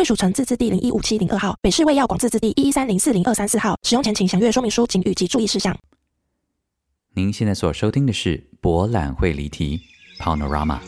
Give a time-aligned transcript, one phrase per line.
[0.00, 3.78] 卫署城自治地零一五七零二号，北市卫药广自治地一一三零四零二三四号。
[3.82, 5.76] 使用前请详阅说明书、警语及注意事项。
[7.12, 9.78] 您现在所收听的是《博览会离题》
[10.18, 10.78] （Panorama）。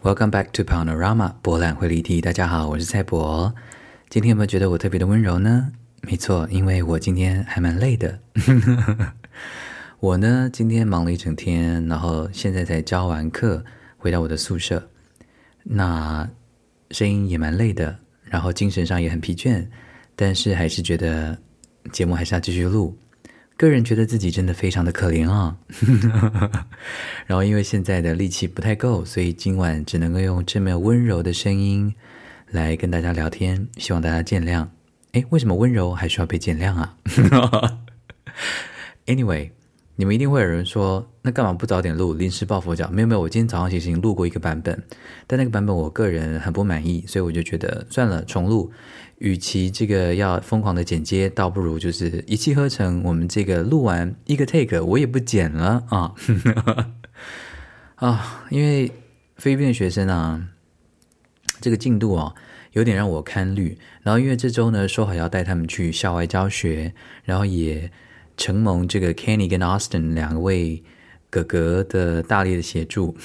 [0.00, 2.20] Welcome back to Panorama 博览会离题。
[2.20, 3.52] 大家好，我是蔡博。
[4.08, 5.72] 今天有没有觉得我特别的温柔呢？
[6.02, 8.16] 没错，因为我今天还蛮累的。
[9.98, 13.64] 我呢，今天忙了一整天，然后现在才教完课，
[13.96, 14.88] 回到我的宿舍。
[15.64, 16.28] 那
[16.92, 19.66] 声音也蛮累的，然后精神上也很疲倦，
[20.14, 21.36] 但是还是觉得
[21.90, 22.96] 节目还是要继续录。
[23.58, 25.56] 个人觉得自己真的非常的可怜啊，
[27.26, 31.92] 然后因为现在的力气不太够，所以今晚只能够用这么温柔的声音
[32.52, 34.68] 来跟大家聊天，希望大家见谅。
[35.12, 36.94] 诶，为什么温柔还需要被见谅啊？
[39.06, 39.50] Anyway，
[39.96, 42.88] 你们一定会有人说，那干嘛不早点录，临时抱佛脚？
[42.92, 44.80] 没有没有，我今天早上其实已经录过一个版本，
[45.26, 48.70] 但那个版本我个人很不满意，所以我就觉得算了，重录。
[49.18, 53.02] 与其这个要疯狂的剪接，倒不如就是一气呵成。
[53.02, 56.14] 我们这个录完一个 take，我也不剪了啊
[57.96, 58.46] 啊！
[58.50, 58.92] 因为
[59.36, 60.48] 菲律宾的学生啊，
[61.60, 62.34] 这个进度啊
[62.72, 63.76] 有点让我堪虑。
[64.02, 67.90] 然后因为这周呢说好要带他们去校外教学，然后也
[68.36, 70.84] 承蒙这个 Kenny 跟 Austin 两位
[71.30, 73.16] 哥哥的大力的协助，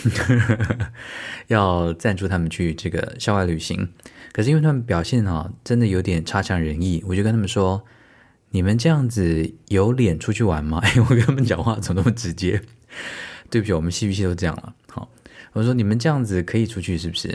[1.47, 3.90] 要赞助他们去这个校外旅行。
[4.31, 7.84] 可是因为他们表现啊，真的有点差强人意，我就跟他们说
[8.52, 12.62] ：“你们这样子有脸出去玩吗？” 哎，我跟他们讲话怎么那么直接？
[13.50, 14.74] 对不起，我们戏剧系都这样了。
[14.90, 15.09] 好，
[15.53, 17.28] 我说你们这样子可以出去是不是？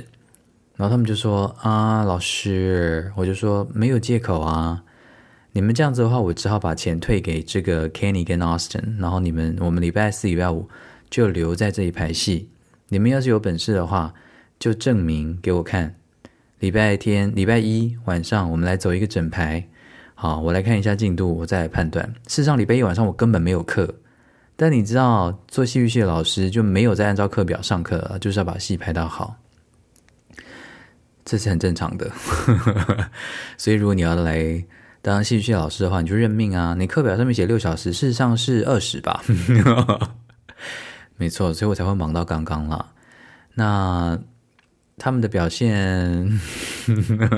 [0.77, 4.83] 然后他们就说：“啊，老师。”我就说：“没有借口啊，
[5.53, 10.69] 你们这样子的话，我只好把钱退给这个 Kenny 跟 Austin，然后你们我们礼拜四、礼拜五
[11.11, 12.49] 就留在这里排戏。
[12.89, 14.15] 你们要是有本事的话，
[14.59, 15.95] 就证明给我看。”
[16.61, 19.69] 礼拜天、礼拜一晚上，我们来走一个整排。
[20.17, 22.05] 好，我来看一下进度，我再来判断。
[22.27, 23.95] 事实上，礼拜一晚上我根本没有课。
[24.57, 29.37] 但你知道，做戏剧系的老师就没有再按照课表上课了，就是要把戏排到好，
[31.25, 32.11] 这是很正常的。
[33.57, 34.65] 所以，如果你要来
[35.03, 36.75] 当戏剧系老师的话，你就认命啊！
[36.79, 39.23] 你课表上面写六小时，事实上是二十吧？
[41.17, 42.87] 没错，所以我才会忙到刚刚啦。
[43.55, 44.19] 那。
[45.01, 46.41] 他们的表现，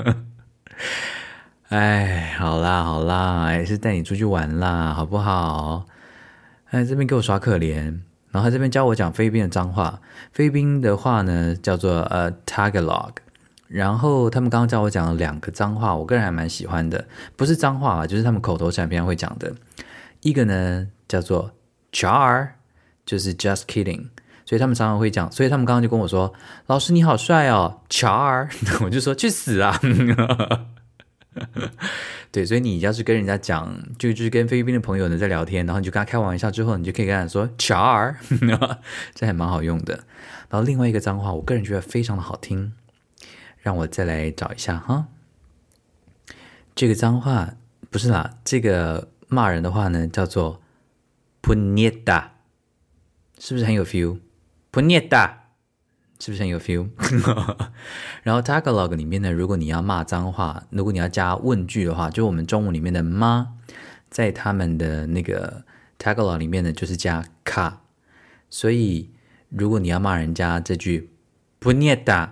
[1.69, 5.85] 哎，好啦好啦，还是带你出去玩啦，好不好？
[6.71, 7.99] 哎，这边给我耍可怜，
[8.31, 10.01] 然后他这边教我讲菲律宾的脏话，
[10.31, 13.11] 菲律宾的话呢叫做呃 Tagalog，
[13.71, 19.53] 然后他们刚刚教我讲了两个脏话，我个人还蛮喜欢的，不是脏话啊，就是他们口头禅平常会讲的，
[20.21, 21.51] 一个呢叫做
[21.91, 22.49] Char，
[23.05, 24.07] 就是 Just kidding。
[24.43, 26.33] 所以他们常常会讲，所以他们刚刚就跟我说
[26.67, 28.49] ：“老师你好帅哦，Char。
[28.83, 29.79] ”我就说：“去死啊！
[32.31, 38.15] ”对，所以你要是跟人家讲，就就是跟菲律宾的朋友呢在聊天，然后你就跟他开玩笑之后，你就可以跟他说 “Char”，
[39.15, 40.03] 这还蛮好用的。
[40.49, 42.73] 然后另外一个脏话，我个人觉得非常的好听，
[43.61, 45.07] 让我再来找一下哈。
[46.75, 47.53] 这个脏话
[47.89, 50.61] 不是啦，这个骂人的话呢叫做
[51.41, 52.29] “Puñeta”，
[53.39, 55.33] 是不是很有 feel？Puñeta
[56.19, 56.89] 是不是很有 feel？
[58.23, 63.53] 然后 Tagalog 里面呢，如果你要骂脏话，如果你要加问句的话，就我们中文里面的妈，
[64.09, 65.65] 在他们的那个
[65.99, 67.81] Tagalog 里面呢，就是加卡。
[68.49, 69.11] 所以
[69.49, 71.09] 如果你要骂人家这句
[71.59, 72.29] Puñeta，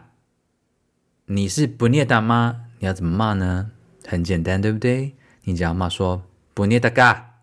[1.32, 2.62] 你是不念大妈？
[2.80, 3.70] 你要怎么骂呢？
[4.04, 5.14] 很简单，对不对？
[5.44, 6.24] 你只要骂说
[6.56, 7.42] 不念大嘎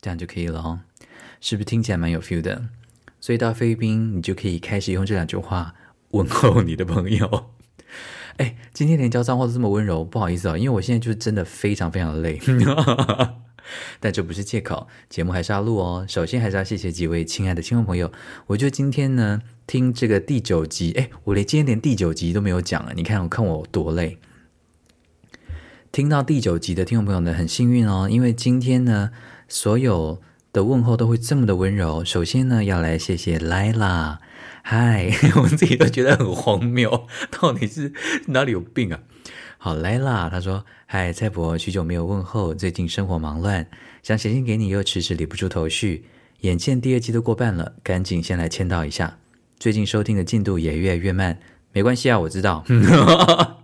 [0.00, 0.80] 这样就可以了哦。
[1.38, 2.62] 是不是听起来蛮有 feel 的？
[3.20, 5.74] 所以到菲律宾，你就可以开始用这两句话
[6.12, 7.50] 问候你的朋友。
[8.38, 12.40] 哎，今天连教脏话都这么温柔，不好意思、哦，因为我现在就是真的非常非常的累。
[14.00, 16.04] 但这不是借口，节目还是要录哦。
[16.08, 18.12] 首先还是要谢谢几位亲爱的听众朋友。
[18.46, 22.92] 我觉得今天呢，听这个第九集，哎，我连今天连第九集都没有讲啊。
[22.94, 24.18] 你看我看我多累。
[25.92, 29.10] 听到第九集的听众朋友呢，很幸运哦，因为今天呢，
[29.48, 30.22] 所有
[30.52, 32.04] 的问候都会这么的温柔。
[32.04, 34.18] 首先呢，要来谢谢 Lila，
[34.62, 35.10] 嗨，
[35.42, 37.92] 我自己都觉得很荒谬，到底是
[38.28, 39.00] 哪里有病啊？
[39.62, 43.68] 好，Lila，他说，嗨，蔡伯，许久没有问候，最近生活忙乱，
[44.02, 46.06] 想写信给你，又迟迟理不出头绪。
[46.40, 49.18] 眼见第二季都过半了，赶紧先来签到一下。
[49.58, 51.38] 最近收听的进度也越来越慢，
[51.72, 52.64] 没关系啊，我知道。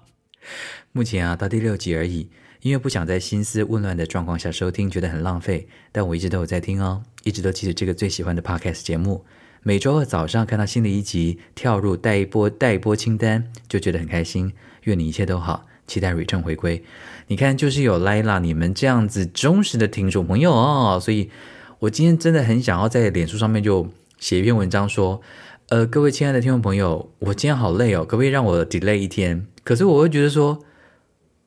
[0.93, 2.29] 目前啊，到第六集而已，
[2.61, 5.67] 因为不想在心思混乱的状况下收听，觉得很浪费。
[5.93, 9.25] 但我一直都有在听哦，一直都记得这个最喜欢的 Podcast 节目。
[9.63, 14.53] 每周二早上看到新的一集，跳入待播待播清单，就觉得很开心。
[14.83, 16.83] 愿你一切都好，期待蕊琛回归。
[17.27, 21.31] 你看，就是有 Lila 你们这样子忠实的听众朋友哦，所以
[21.79, 23.89] 我今天真的很想要在脸书上面就
[24.19, 25.21] 写一篇文章说，
[25.69, 29.47] 呃，各位亲爱的听众朋友，我今天好累哦，可不可以让我 delay 一天？
[29.65, 30.63] 可是我会觉得说。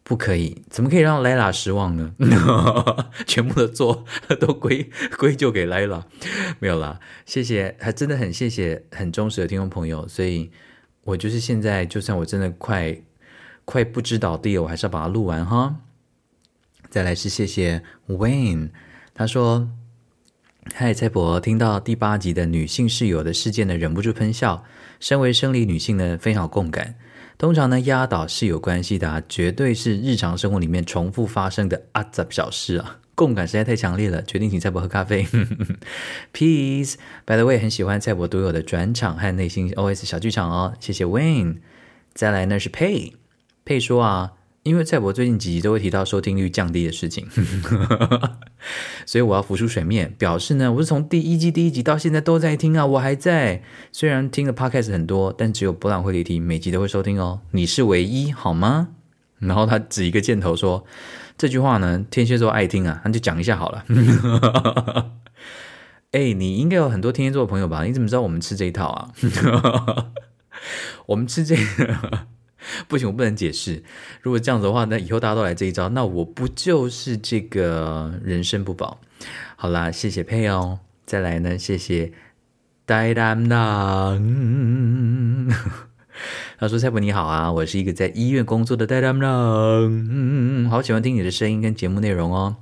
[0.01, 2.15] 不可以，怎么可以让莱拉失望呢？
[3.27, 4.05] 全部的错
[4.39, 4.89] 都归
[5.19, 6.03] 归咎给莱拉，
[6.57, 10.49] 没有啦，谢谢，还真的很谢谢很忠实的听众朋友，所以
[11.03, 12.99] 我就是现在，就算我真的快
[13.69, 15.75] 快不知倒地了，我还是要把它录完哈。
[16.89, 18.71] 再来是谢谢 Wayne，
[19.13, 19.69] 他说
[20.73, 24.63] ：“嗨，蔡伯，听到第八集的女性室友的事件呢，忍不住喷笑。
[24.99, 26.95] 身为生理女性呢，非常有共感。”
[27.37, 35.27] 通常呢，压倒是有关系的啊，绝对是日常生活里面重复发生的阿杂小事啊，共感实在太强烈了，决定请蔡伯喝咖啡。
[36.33, 41.57] Peace，by the way，很喜欢蔡伯独有的转场和内心 OS 小剧场哦，谢谢 Wayne。
[42.15, 43.13] 再来呢是 Pay
[43.69, 44.33] 可以说啊。
[44.63, 47.25] 因为蔡伯最近几集都会提到收听率降低的事情，
[49.07, 53.63] 所以我要浮出水面，表示呢，我是从第一季第一集到现在都在听啊，我还在。
[53.93, 57.39] 虽然听的 podcast 很多，但只有博览会离题每集都会收听哦。
[57.51, 58.89] 你是唯一好吗？
[59.39, 60.85] 然后他指一个箭头说
[61.37, 63.85] ：“这句话呢，天蝎座爱听啊，那就讲一下好了。
[66.11, 67.85] ”哎，你应该有很多天蝎座的朋友吧？
[67.85, 69.11] 你怎么知道我们吃这一套啊？
[71.07, 72.27] 我们吃这个。
[72.87, 73.83] 不行，我不能解释。
[74.21, 78.99] 如果这样子的话，那以后大家都来这一招，那我不就是这个人生不保？
[79.55, 80.79] 好啦，谢谢佩哦。
[81.05, 82.11] 再来呢，谢谢
[82.85, 84.19] 呆蛋郎。
[86.59, 92.57] 他说：“蔡伯你好啊，我是一个在医院工作的呆蛋郎，好喜欢听你的声音跟节目内容哦。”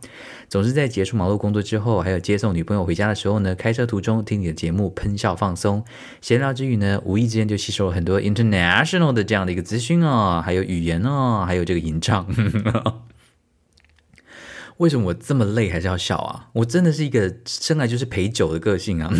[0.49, 5.83] 总是在结束忙碌工作之后，还有接送女朋友回家的时候呢，开车途中听你的节目，喷笑放松。
[6.21, 12.25] 闲聊之余呢，无意之间就吸收了很多 international 的这样的一个资讯哦，还有语言哦，还有这个吟唱。
[14.77, 16.49] 为什么我这么累还是要笑啊？
[16.53, 19.11] 我真的是一个生来就是陪酒的个性啊。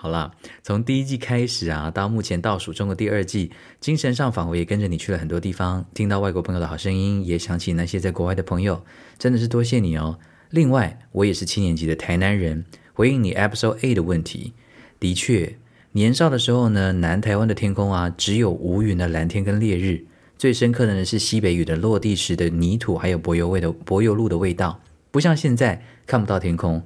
[0.00, 0.30] 好啦，
[0.62, 3.50] 从第一季开始啊，到目前倒数中的第二季，
[3.80, 8.84] 精神上仿佛也跟着你去了很多地方，听到外国朋友的好声音，也想起那些在国外的朋友，
[9.18, 10.20] 真的是多谢你哦。
[10.50, 14.52] 另外，我也是七年级的台南人，回应你 Episode A 的问题，
[15.00, 15.56] 的确，
[15.90, 20.04] 年少的时候呢，南台湾的天空啊，只有无云的蓝天跟烈日，
[20.38, 24.80] 最深刻的呢是西北雨的落地时的泥土，还有柏油味的柏油路的味道，
[25.10, 26.80] 不像现在看不到天空。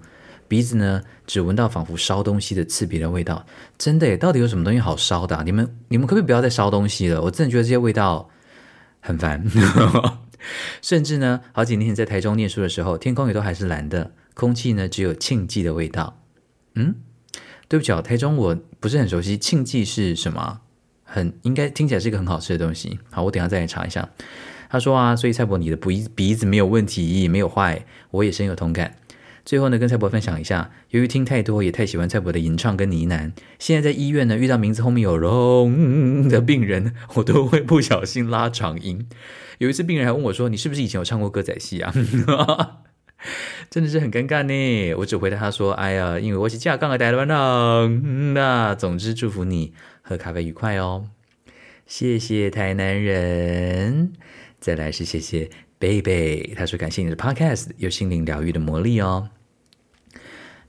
[0.52, 3.46] 鼻子呢，只闻到仿佛烧东西的刺鼻的味道，
[3.78, 5.42] 真的，到底有什么东西好烧的？
[5.44, 7.22] 你们你们可不可以不要再烧东西了？
[7.22, 8.28] 我真的觉得这些味道
[9.00, 9.42] 很烦。
[10.82, 16.20] 甚至呢，好几年前在台中念书的时候，天空也都还是蓝的，空气呢只有庆记的味道。
[16.74, 16.96] 嗯，
[17.66, 20.60] 对不起哦，台中我不是很熟悉，庆记是什么？
[21.02, 22.98] 很应该听起来是一个很好吃的东西。
[23.10, 24.06] 好，我等下再来查一下。
[24.68, 28.96] 他说啊，所以蔡伯你的鼻鼻子没有问题，没有坏，我也深有同感。
[29.44, 39.08] 最后呢，跟蔡伯分享一下，由于听太多，也太喜欢蔡伯的吟唱跟呢喃，现在在医院呢，遇到名字后面有“龙”的病人， 我都会不小心拉长音。
[39.58, 41.92] 有一次病人还问我说：“你是不是以前有唱过歌仔戏啊？”
[43.70, 44.94] 真的是很尴尬呢。
[44.98, 49.72] 我只回答他说：“哎呀，因为我是架杠的台湾人。”那总之祝福你
[50.02, 51.08] 喝咖啡愉快哦。
[51.86, 54.12] 谢谢台南人，
[54.60, 55.50] 再来是谢谢。
[55.82, 59.30] 贝贝，他说感谢你的 podcast，有心灵疗愈的魔力哦。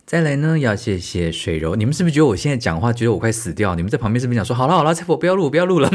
[0.08, 3.76] 再来呢，要谢谢水柔，你们是不是觉得我现在讲话觉得我快死掉？
[3.76, 5.92] 你们在旁边是不是想说好了好了，蔡伯不要录不要录了？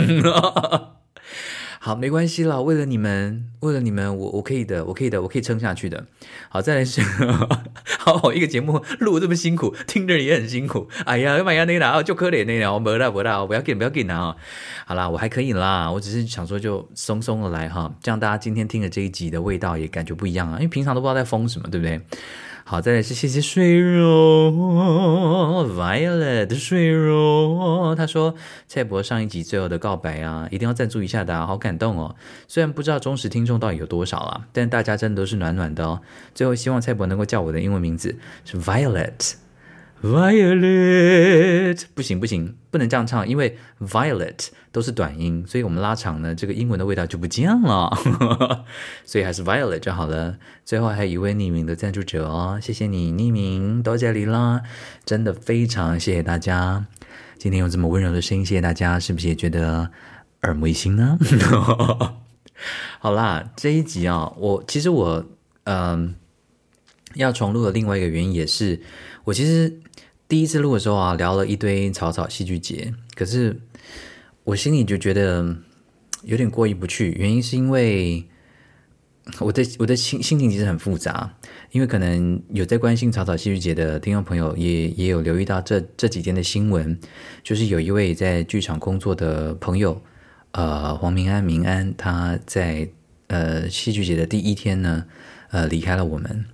[1.88, 6.04] 好，没关系啦，为了你们，为了你们，我我可以的，我可以的，我可以撑下去的。
[6.50, 7.00] 好，再来是，
[7.98, 10.86] 好好一个节目录这么辛苦，听着也很辛苦。
[11.06, 11.64] 哎呀，干嘛呀？
[11.64, 14.36] 那俩就可怜那个，我没啦没啦，不要紧不要紧啊。
[14.84, 21.98] 好啦，我还可以啦，我只是想说就松松的来哈，这样大家今天听了这一集的味道也感觉不一样啊，因为平常都不知道在疯什么，对不对？
[22.70, 24.52] 好，再来是谢谢水柔
[25.74, 28.34] ，Violet 水柔，他说
[28.66, 32.14] 蔡博上一集最后的告白啊，一定要赞助一下的啊，好感动哦。
[32.46, 36.02] 虽然不知道忠实听众到底有多少啊，但大家真的都是暖暖的哦。
[36.34, 39.36] 最后希望蔡博能够叫我的英文名字是 Violet。
[40.02, 47.90] Violet 不行不行，不能这样唱，因为 Violet 都是短音，所以我们拉长呢，这个英文的味道就不见了，
[49.04, 50.38] 所以还是 Violet 就好了。
[50.64, 54.62] 最后还有一位匿名的赞助者哦，谢谢你匿名到这里啦，
[55.04, 56.86] 真的非常谢谢大家，
[57.36, 59.90] 今天用这么温柔的声音，谢谢大家，是不是也觉得
[60.42, 61.18] 耳目一新呢？
[63.00, 65.24] 好啦，这一集啊，我其实我
[65.64, 66.14] 嗯
[67.14, 68.80] 要重录的另外一个原因也是，
[69.24, 69.80] 我其实。
[70.28, 73.58] 第一次录的时候啊，聊了一堆草草戏剧节，可是
[74.44, 75.56] 我心里就觉得
[76.22, 77.12] 有点过意不去。
[77.12, 78.22] 原因是因为
[79.40, 81.34] 我的我的心心情其实很复杂，
[81.70, 87.00] 因为可能有在关心草草戏剧节的听众朋友也也有留意到这这几天的新闻，
[87.42, 90.02] 就是有一位在剧场工作的朋友，
[90.50, 92.86] 呃，黄明安明安，他在
[93.28, 95.06] 呃戏剧节的第一天呢，
[95.52, 96.44] 呃离开了我们。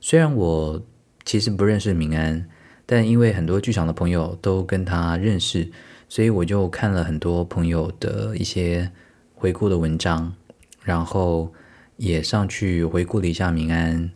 [0.00, 0.82] 虽然我
[1.24, 2.48] 其实不认识明安。
[2.86, 5.70] 但因为很多剧场的朋友都跟他认识，
[6.08, 8.90] 所以我就看了很多朋友的一些
[9.36, 10.34] 回顾的文章，
[10.82, 11.52] 然后
[11.98, 14.10] 也上去回顾了一下明安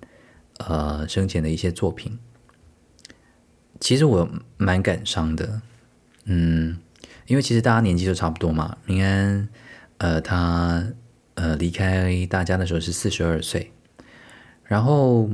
[0.59, 2.19] 呃生前的一些作品。
[3.79, 5.63] 其实我蛮感伤的，
[6.25, 6.77] 嗯，
[7.29, 8.77] 因为其实大家年纪都差不多嘛。
[8.87, 9.49] 明安
[9.99, 10.85] 呃他
[11.35, 13.71] 呃离开大家的时候是四十二岁，
[14.65, 15.31] 然后。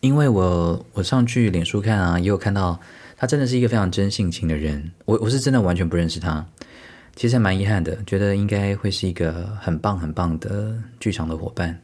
[0.00, 2.78] 因为我我上去脸书看啊，也有看到
[3.16, 4.92] 他真的是一个非常真性情的人。
[5.04, 6.46] 我我是真的完全不认识他，
[7.16, 11.76] 其实还蛮遗憾的，觉得应该会是一个很棒很棒的剧场的伙伴。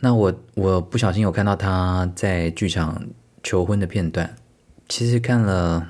[0.00, 3.02] 那我我不小心有看到他在剧场
[3.42, 4.34] 求婚的片段，
[4.88, 5.88] 其实看了，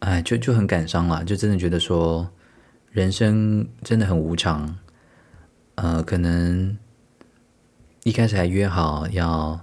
[0.00, 2.30] 哎，就就很感伤了，就真的觉得说
[2.90, 4.76] 人生真的很无常，
[5.76, 6.76] 呃，可能。
[8.04, 9.60] 一开始还约好要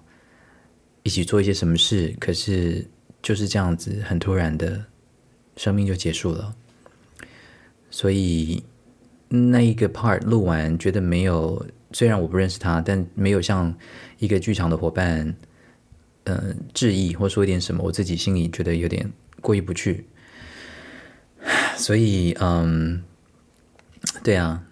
[1.01, 2.85] 一起做一些什么事，可是
[3.21, 4.85] 就是这样子，很突然的，
[5.55, 6.53] 生命就结束了。
[7.89, 8.63] 所以
[9.29, 13.73] 那一个 part 录完，觉得没有，虽然我不认识他，但没有像
[14.19, 15.25] 一个剧场的伙伴，
[16.25, 19.11] 嗯、呃，致意或说一点什么，我自己心里觉得有点
[19.41, 20.05] 过意不去。
[21.77, 23.01] 所以，嗯，
[24.23, 24.63] 对啊，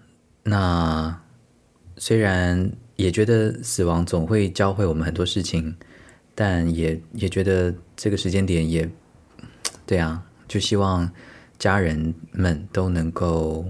[0.44, 1.20] 那
[1.96, 2.70] 虽然。
[2.96, 5.76] 也觉得死亡总会教会我们很多事情，
[6.34, 8.88] 但也也觉得这个时间点也，
[9.86, 11.10] 对啊，就希望
[11.58, 13.66] 家人们都能够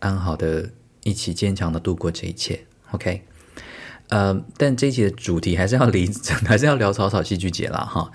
[0.00, 0.70] 安好的
[1.04, 2.66] 一起坚强的度过这一切。
[2.90, 3.22] OK，
[4.08, 6.10] 呃，但这一期的主题还是要离，
[6.46, 7.78] 还是要聊草草戏剧节啦。
[7.78, 8.10] 哈。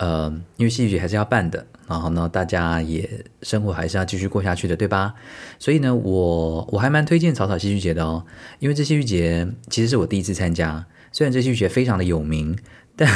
[0.00, 5.14] 呃，因为戏剧节还是要办的，然后呢，大家也生活还是要继续过下去的，对吧？
[5.58, 8.24] 所以呢，我我还蛮推荐草草戏剧节的哦，
[8.60, 12.58] 因为这戏剧节其实是我第一次参加，虽然这戏剧节非常的有名，
[12.96, 13.06] 但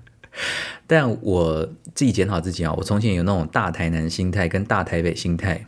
[0.88, 5.66] 但我自己检讨自己啊，我从前有那种大台南心态跟大台北心态，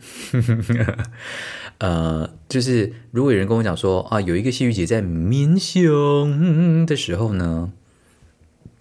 [1.77, 7.71] 呃，就是如果有人跟我讲说啊，有一个戏剧节在民雄的时候呢，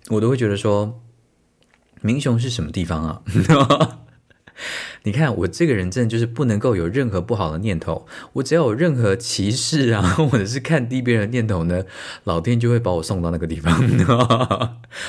[0.08, 0.98] 我都会觉得说。
[2.02, 3.22] 明雄是什么地方啊？
[5.04, 11.84] 你看我这个人真的就是不能够有任何不好的念头，我只要有任何歧视啊，或者是看低别人的念头呢，
[12.24, 13.74] 老天就会把我送到那个地方。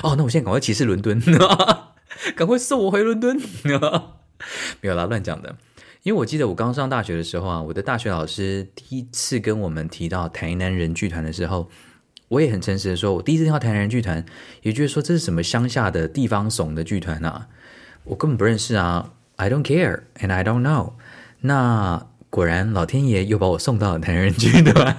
[0.02, 1.22] 哦，那我现在赶快歧视伦敦，
[2.36, 3.40] 赶快送我回伦敦。
[3.62, 3.74] 没
[4.90, 5.58] 有啦，乱讲的。
[6.04, 11.70] 因为我记得我刚上大学的时候啊，我的大学老师第一次跟我们提到台南人剧团的时候。
[12.30, 14.26] 我也很诚实的说，我第一次听到台南人剧团，
[14.64, 17.48] 也就是说这是什么乡下的地方怂的剧团啊，
[18.06, 20.94] 我根本不认识啊，I don't care and I don't know。
[21.42, 24.96] 那果然老天爷又把我送到了台南人剧团，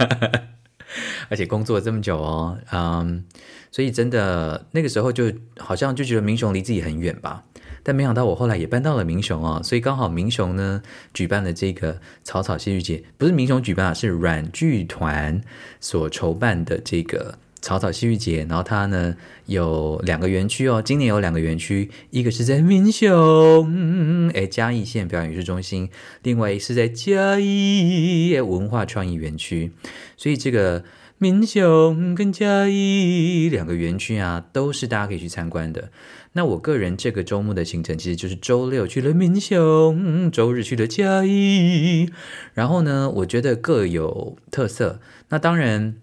[1.28, 3.25] 而且工作了这么久哦，嗯，
[3.73, 7.45] 所以真的那个时候就好像就觉得民雄离自己很远吧。
[7.85, 15.41] 但没想到我后来也搬到了民雄啊，所以刚好民雄呢举办了这个草草戏剧节，不是民雄举办啊，是软剧团
[15.81, 18.47] 所筹办的这个草草戏剧节。
[18.49, 19.14] 然后它呢
[19.47, 25.91] 有两个园区哦，今年有两个园区，一个是在民雄，哎嘉义县表演艺术中心，
[26.23, 29.71] 另外是在嘉义文化创意园区，
[30.17, 30.83] 所以这个。
[31.17, 35.91] 民雄跟嘉义两个园区啊，都是大家可以去参观的。
[36.37, 42.11] 那我个人这个周末的行程，其实就是周六去了民雄，周日去了嘉义。
[42.55, 45.00] 然后呢，我觉得各有特色。
[45.29, 45.95] 那当然，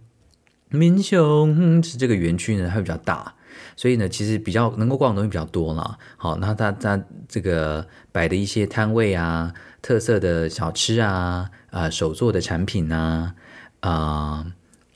[0.69, 3.35] 民雄是这个园区呢，它比较大，
[3.75, 5.97] 所以呢，其实比较能够逛的东西比较多啦。
[6.15, 13.35] 好，那它它这个摆的一些摊位啊，特色的小吃啊，啊、手做的产品啊，
[13.81, 14.45] 啊、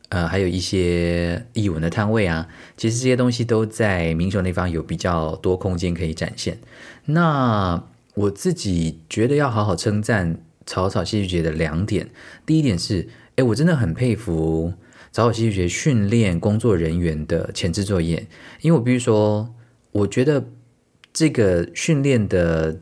[0.10, 2.48] 呃，还有一些译文的摊位啊，
[2.78, 6.60] 其实这些东西都在民雄那方有比较多空间可以展现。
[7.06, 7.84] 那
[8.14, 12.10] 我自己觉得要好好称赞草草戏剧节的两点，
[12.46, 14.74] 第一点是，哎，我真的很佩服
[15.12, 18.28] 草草戏剧节训练工作人员的前置作业，
[18.62, 19.54] 因为我必须说，
[19.92, 20.46] 我觉得
[21.12, 22.80] 这个训练的，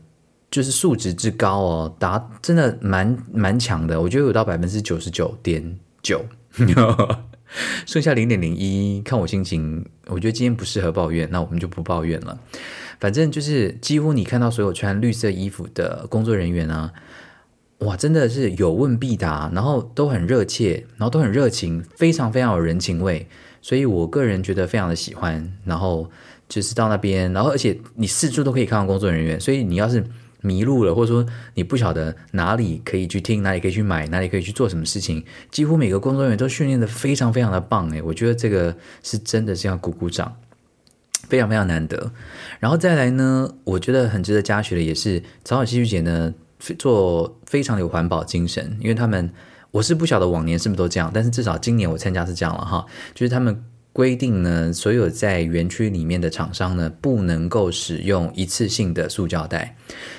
[0.50, 6.24] 就是素质之高哦，达真的蛮蛮强的，我觉得有到百分之九十九点九。
[7.86, 9.84] 剩下零点零一，看我心情。
[10.06, 12.38] 我觉得今天不适合抱怨，那我们就不抱怨了。
[13.00, 16.92] 反正就是几乎你看到所有穿绿色衣服的工作人员啊，
[17.78, 23.26] 哇，真的是有问必答，然后都很热切，然后都很热情，非常非常有人情味。
[23.62, 25.52] 所以我个人觉得非常的喜欢。
[25.64, 26.10] 然后
[26.48, 30.04] 就是到那边，然后而且你四处都可以看到工作人员，所以你要是。
[30.44, 40.36] 迷路了，或者说你不晓得哪里可以去听，哪里可以去买，哪里可以去做什么事情，几乎每个工作人员都训练得非常非常的棒诶，我觉得这个是真的是要鼓鼓掌，
[41.28, 42.12] 非常非常难得。
[42.60, 46.34] 然后再来呢，我觉得很值得嘉许的也是草草戏剧节呢，
[46.78, 49.32] 做非常有环保精神，因为他们
[49.70, 52.84] 我是不晓得往年是不是都这样，但是至少今年我参加是这样了哈，
[53.14, 53.64] 就是他们。
[53.94, 59.76] 规定呢，所有在园区里面的厂商呢，不能够使用一次性的塑胶袋，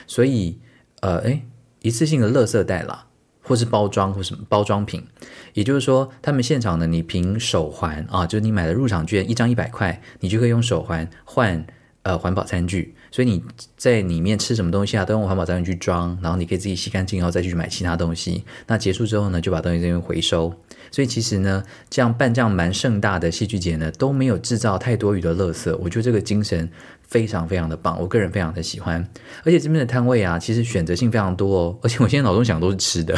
[0.07, 0.57] 所以，
[1.01, 1.41] 呃，诶，
[1.81, 3.07] 一次性的垃圾袋啦，
[3.41, 5.05] 或是包装或什么包装品，
[5.53, 11.67] 也就是说，他们现场呢，你凭手环啊，就是你买的入场券一张一百块，你就可以用手环换
[12.03, 13.43] 呃环保餐具，所以你
[13.75, 18.45] 在里面吃什么东西啊，都用环保餐具去装，然后你可以自己洗干净，然后再去买其他东西。
[18.67, 20.53] 那结束之后呢，就把东西这边回收。
[20.91, 25.75] 所以其实呢，这样办这样蛮盛大的戏剧节呢，都没有制造太多余的垃圾。
[25.77, 26.69] 我觉得这个精神
[27.01, 29.07] 非常非常的棒，我个人非常的喜欢。
[29.43, 31.79] 而且这边的摊位啊，其实选择性非常多哦。
[31.83, 33.17] 而且我现在脑中想都是吃的，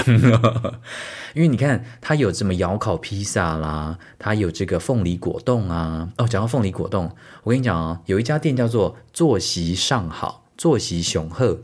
[1.33, 6.09] 因为你看它有什么窑烤披萨啦，它有这个凤梨果冻啊。
[6.17, 7.11] 哦，讲到凤梨果冻，
[7.43, 11.61] 我跟你讲啊，有一家店叫做坐席上好，坐席雄鹤。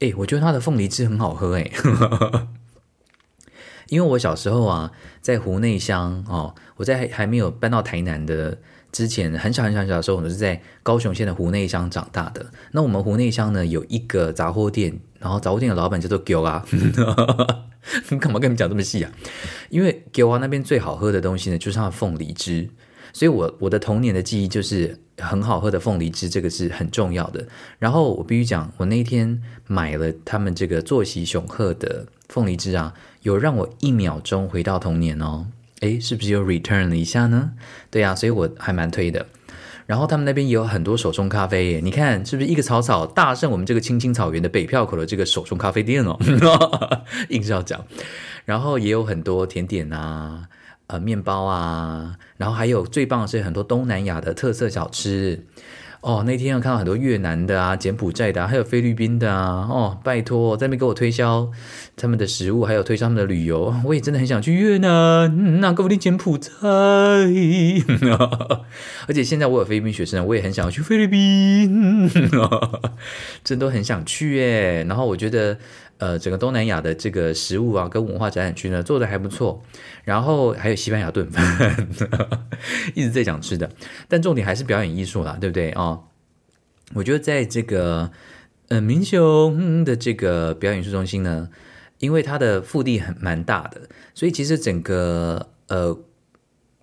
[0.00, 1.70] 诶，我觉得它的凤梨汁很好喝诶。
[3.92, 8.56] 因为我小时候啊，在湖内乡哦，我在还没有搬到台南的
[8.90, 12.46] 之前，很小很小很小的时候，我是在高雄县的湖内乡长大的。
[12.70, 16.64] 那我们湖内乡呢，有一个杂货店，然后杂货店的老板叫做 Gyo 啊，
[18.08, 19.12] 你 干嘛跟你讲这么细啊？
[19.68, 22.70] 因为 Gyo 啊那边最好喝的东西呢，就是它的凤梨汁。
[23.12, 27.46] 所以我，我的童年的记忆就是很好喝的凤梨汁，这个是很重要的。
[27.78, 35.46] 然后我必须讲，我那一天买了他们这个坐席雄鹤的凤梨汁啊，有让我一秒钟回到童年哦。
[35.80, 37.52] 诶，是不是又 return 了一下呢？
[37.90, 39.26] 对啊，所以我还蛮推的。
[39.86, 46.16] 然后他们那边也有很多手冲咖啡耶，你看是不是一个草草大胜我们这个青青草原的北票口的这个手冲咖啡店哦？
[47.30, 47.84] 硬是要讲。
[48.44, 50.48] 然后也有很多甜点啊。
[50.88, 55.42] 呃，面包啊，然后还有最棒的是很多东南亚的特色小吃
[56.02, 56.22] 哦。
[56.26, 59.66] 那天我看到很多越南的啊、柬埔寨的啊，还有菲律宾的啊。
[59.70, 61.50] 哦，拜托，在那边给我推销
[61.96, 66.50] 他们的食物，还有推销他们的旅游，我也真的很想去越南，那给我的柬埔寨。
[69.08, 72.10] 而且现在我有菲律宾学生，我也很想要去菲律宾，
[73.42, 74.84] 真的很想去耶。
[74.84, 75.58] 然后我觉得。
[76.02, 79.62] 呃，整个东南亚的这个食物啊，跟文化展览区呢，做得还不错。
[80.02, 81.86] 然后还有西班牙炖饭，
[82.96, 83.70] 一直在讲吃的，
[84.08, 85.80] 但重点还是表演艺术啦，对不对啊？
[85.80, 86.04] 哦，
[86.94, 88.10] 我觉得在这个
[88.66, 91.48] 呃民雄的这个表演艺术中心呢，
[92.00, 95.96] 因为它的腹地很蛮大的，所以其实整个呃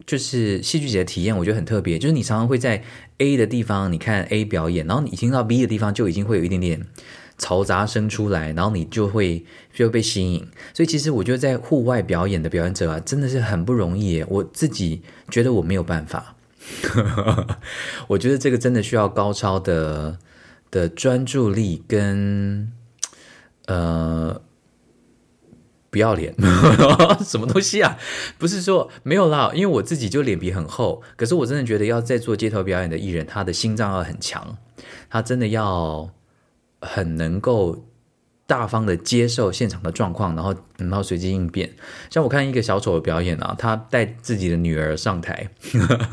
[0.05, 1.99] 就是戏剧节的体验，我觉得很特别。
[1.99, 2.81] 就是你常常会在
[3.17, 6.87] A 的地方，你看 A 表演，然后你听到 B 的地方，就已经会有一点点。
[7.39, 10.45] 嘈杂声出来，然后你就会就被吸引。
[10.73, 14.23] 所以其实我觉得在户外表演的表演者啊，真的是很不容易。
[14.27, 16.35] 我自己觉得我没有办法，
[18.09, 20.19] 我觉得这个真的需要高超的
[20.69, 22.71] 的专注力跟
[23.67, 24.41] 呃
[25.89, 26.35] 不要脸
[27.25, 27.97] 什么东西啊？
[28.37, 31.01] 不是说没有啦，因为我自己就脸皮很厚。
[31.15, 34.57] 可是我真的觉得要在做街头表演的艺人，他的心脏要很强，
[35.09, 36.11] 他真的要。
[36.81, 37.85] 很能够
[38.47, 41.69] 大方的接受现场的状况，然后然后随机应变。
[42.09, 45.49] 像我看一个小丑的表演啊，他带自己的女儿上台，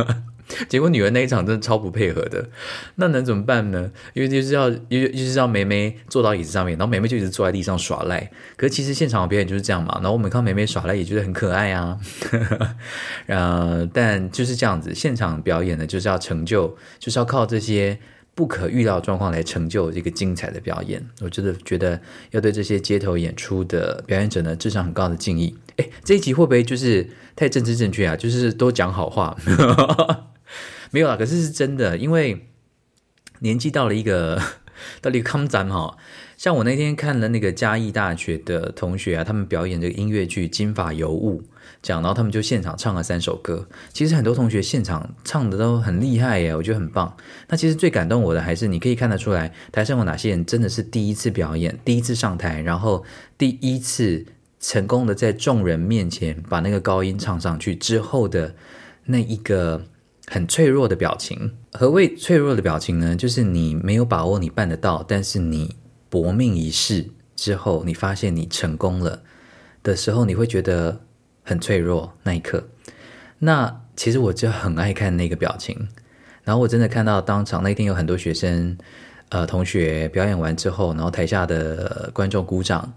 [0.68, 2.50] 结果女儿那一场真的超不配合的，
[2.96, 3.90] 那能怎么办呢？
[4.12, 8.30] 因为就是要，因为就是要梅梅坐到椅子上面，然后梅梅就一直坐在地上耍赖。
[8.56, 11.98] 可是其实现场的表演就是这样嘛，然后我们看梅梅耍赖也觉得很可爱啊。
[13.26, 17.98] 呃，但就是这样子，现场表演呢就是要成就，就是要靠这些。
[18.36, 21.98] 不可预料状况来成就这个精彩的表演，我真的觉得
[22.32, 25.56] 要对这些街头演出的表演者呢，致上很高的敬意。
[25.76, 28.14] 诶，这一集会不会就是太政治正确啊？
[28.14, 29.34] 就是都讲好话，
[30.92, 32.46] 没有啊，可是是真的，因为
[33.38, 34.40] 年纪到了一个
[35.00, 35.96] 到了一个坎站哈。
[36.36, 41.42] 像我那天看了那个嘉义大学的同学啊，他们表演这个音乐剧《金发尤物》。
[41.82, 43.68] 讲，然后他们就现场唱了三首歌。
[43.92, 47.16] 其实很多同学现场唱的都很厉害耶，我觉得很棒。
[47.48, 53.04] 那其实最感动我的还是，你可以看得出来，台上有哪些人真的是第一次表演，第一次上台，然后
[53.38, 54.26] 第一次
[54.58, 58.54] 成功的在众人面前把那个高音唱上去之后的
[59.04, 59.84] 那一个
[60.26, 61.52] 很脆弱的表情。
[61.72, 63.14] 何谓脆弱的表情呢？
[63.14, 65.76] 就是你没有把握你办得到，但是你
[66.08, 69.22] 搏命一试之后，你发现你成功了
[69.82, 71.00] 的时候，你会觉得。
[71.48, 72.66] 很脆弱那一刻，
[73.38, 75.86] 那其实我就很爱看那个表情。
[76.42, 78.76] 然后我真的看到当场那天有很多学生，
[79.28, 82.92] 呃，同学表演完之后，然后台下的观众鼓掌，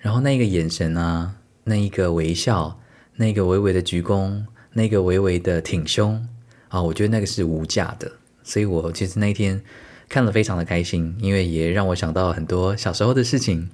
[0.00, 2.76] 然后那个眼神啊， 那一个微笑，
[3.14, 6.26] 那个微微的鞠躬，那个微微的挺胸
[6.66, 8.10] 啊，我觉得那个是无价的。
[8.42, 9.62] 所以我其实那天。
[10.08, 13.68] 看了非常的开心，因为也让我想到很多小时候的事情。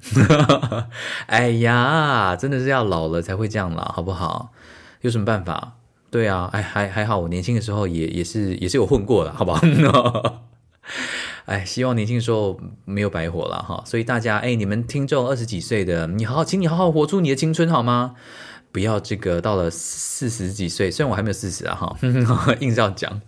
[1.26, 4.52] 哎呀，真的是要老了才会这样了，好不好？
[5.02, 5.72] 有什么办法？
[6.10, 9.62] 对啊，哎，还还好，我年轻的时候也也是也是有混过的，好不好？
[11.46, 13.82] 哎，希望年轻的时候没有白活了哈。
[13.84, 18.14] 所以大家，哎，你们听众二十几岁的，你好好，请你好好活出你的青春好吗？
[18.72, 21.96] 不要这个到了四十几岁，虽然我还没有四十啊哈，
[22.60, 23.20] 硬是要讲。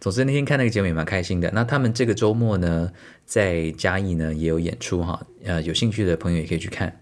[0.00, 1.50] 总之那天看那个节目也蛮开心的。
[1.52, 2.90] 那他们这个周末呢，
[3.26, 7.00] 在嘉义呢也有演出哈，呃，有兴趣的朋友也可以去看。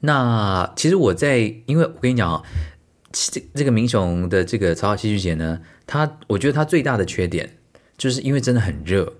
[0.00, 2.42] 那其实我在，因为我跟你讲啊，
[3.10, 7.56] 这这个民雄的这个草草戏剧节呢，它我觉得它最大的缺点
[7.96, 9.14] 就是因为真的很热，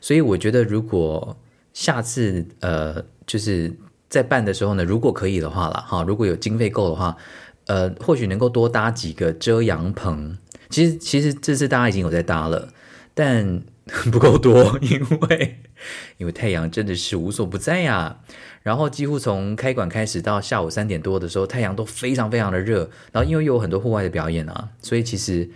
[0.00, 1.36] 所以我觉得如果
[1.72, 3.76] 下次呃就是。
[4.12, 7.16] 在办的时候呢，如果可以的话啦，哈，如果有经费够的话，
[7.64, 10.36] 呃，或许能够多搭几个遮阳棚。
[10.68, 12.68] 其实，其实这次大家已经有在搭了，
[13.14, 13.62] 但
[14.12, 15.60] 不够多，因为
[16.18, 18.18] 因为太阳真的是无所不在呀。
[18.62, 22.90] 然后几乎从开馆开始到下午三点多的时候，太阳都非常非常的热。
[23.12, 25.48] 然后因为有很多户外的表演啊，所以其实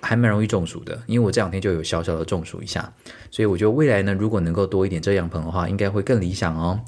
[0.00, 1.00] 还蛮容易中暑的。
[1.06, 2.92] 因为我这两天就有小小的中暑一下，
[3.30, 6.80] 所以我觉得未来呢，如果能够多一点遮阳棚的话，应该会更理想哦。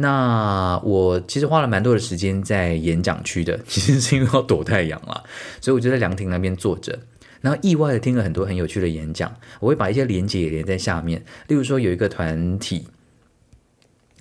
[0.00, 5.24] 那我其实花了蛮多的时间在演讲区的， 其实是因为要躲太阳了，
[5.60, 6.96] 所以我就在凉亭那边坐着，
[7.40, 9.34] 然后意外的听了很多很有趣的演讲。
[9.58, 12.86] 我会把一些连结也连在下面，例如说有一个团体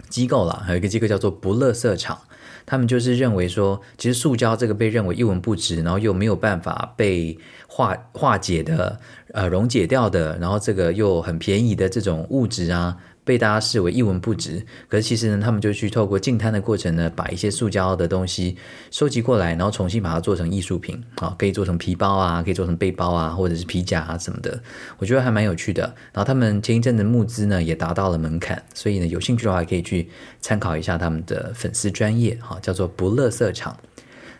[0.09, 2.21] 机构啦，还有一个机构叫做不乐色场，
[2.65, 7.37] 他们就是认为说，其实塑胶这个被认为一文不值，然后又没有办法被
[7.67, 8.99] 化化解的，
[9.31, 12.97] 呃，溶解掉的，然后这个又很便宜的这种物质啊。
[13.27, 18.55] 被大家视为一文不值，可是其实呢，他们就去透过净滩的过程呢，把一些塑胶的东西
[18.89, 24.57] 收集过来，然后重新把它做成艺术品，啊，可以做成皮包啊，可以做成背包啊，或者是皮夹啊什么的，
[24.97, 25.83] 我觉得还蛮有趣的。
[26.13, 30.07] 然后他们前一阵的募资呢，也达到了门槛，所以呢，有兴趣的话可以去
[30.39, 33.77] 参考一下他们的粉丝专业，哈，叫做不乐色场。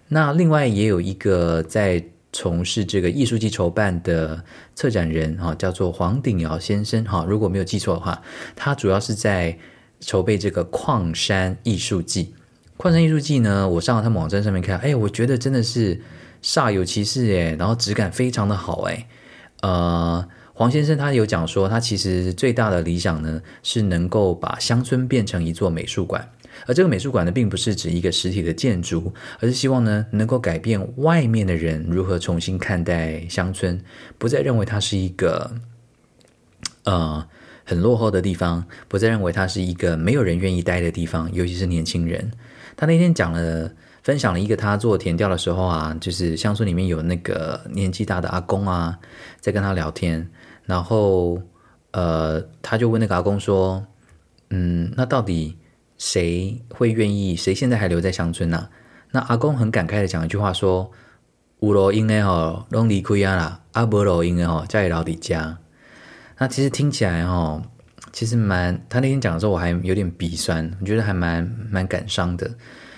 [0.08, 2.02] 那另外也有一个在。
[2.38, 4.44] 从事这个艺术季筹办的
[4.76, 8.22] 策展人哈，叫做黄鼎尧先生哈，如果没有记错的话，
[8.56, 9.58] 他主要是在
[10.00, 12.36] 筹备这个矿山艺术季。
[12.78, 16.00] 矿山艺术季呢，我上了他们网站上面看，哎，我觉得真的是
[16.44, 19.08] 煞有其事哎，然后质感非常的好哎。
[19.62, 20.24] 呃，
[20.54, 26.30] 黄先生他有讲说，他其实最大的理想呢，是能够把乡村变成一座美术馆。
[26.66, 33.80] 而这个美术馆呢，并不是指一个实体的建筑，而是希望呢，能够改变外面的人如何重新看待乡村，
[34.18, 35.52] 不再认为它是一个
[36.84, 37.28] 呃
[37.64, 42.32] 很落后的地方，不再认为它是一个没有人愿意待的地方，尤其是年轻人。
[42.76, 43.72] 他那天讲了，
[44.04, 49.00] 分享了一个他做田调的时候啊，就是乡村里面有那个年纪大的阿公啊，
[49.40, 50.30] 在跟他聊天，
[50.66, 51.42] 然后
[51.92, 53.86] 呃，他就问那个阿公说，
[54.50, 55.58] 嗯，那到底？
[55.98, 57.36] 谁会愿意？
[57.36, 58.70] 谁现在还留在乡村呢、啊？
[59.12, 60.92] 那阿公很感慨的讲一句话说
[61.60, 65.58] ：“有路用的吼，拢离开啊啦，阿无路用的吼，家里老底家。”
[66.38, 67.64] 那其实听起来哦，
[68.12, 68.80] 其实蛮……
[68.90, 72.54] 他那天讲的时候，我还有点鼻酸，我觉得还蛮蛮感伤的。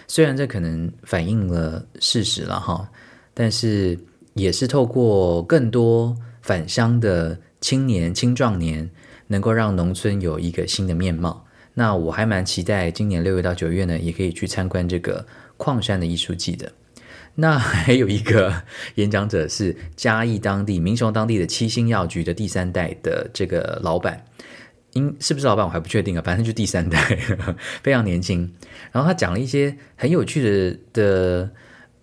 [0.07, 2.89] 虽然这可能反映了事实了哈，
[3.33, 3.97] 但是
[4.33, 8.89] 也是透过更多返乡的青年、青壮年，
[9.27, 11.45] 能够让农村有一个新的面貌。
[11.79, 16.69] 那我还蛮期待今年六月到九月呢，也可以去参观这个矿山的艺术季的。
[17.35, 18.53] 那还有一个
[18.95, 24.21] 演讲者是嘉义当地民雄当地的七星药局的第三代的这个老板，
[24.91, 26.99] 应是不是老板我还不确定啊，反正就第三代，
[27.81, 28.41] 非常年轻。
[28.91, 31.49] 然后他讲了一些很有趣的的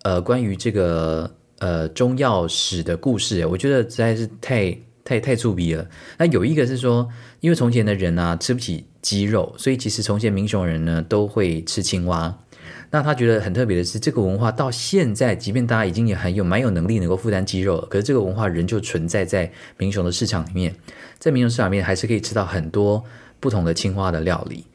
[0.01, 5.87] 呃关于这个呃中药史的故事，我觉得实在是太太太触鼻了。
[6.17, 7.07] 那有一个是说，
[7.39, 12.37] 因为从前的人啊吃不起鸡肉，所以其实从前民雄人呢都会吃青蛙。
[12.89, 20.73] 那他觉得很特别的是，这个文化到现在，即便大家已经也很有蛮有能力能够负担鸡肉了，可是这个文化仍旧存在在民雄的市场里面，
[21.19, 23.03] 在民雄市场里面还是可以吃到很多
[23.41, 24.65] 不同的青蛙的料理。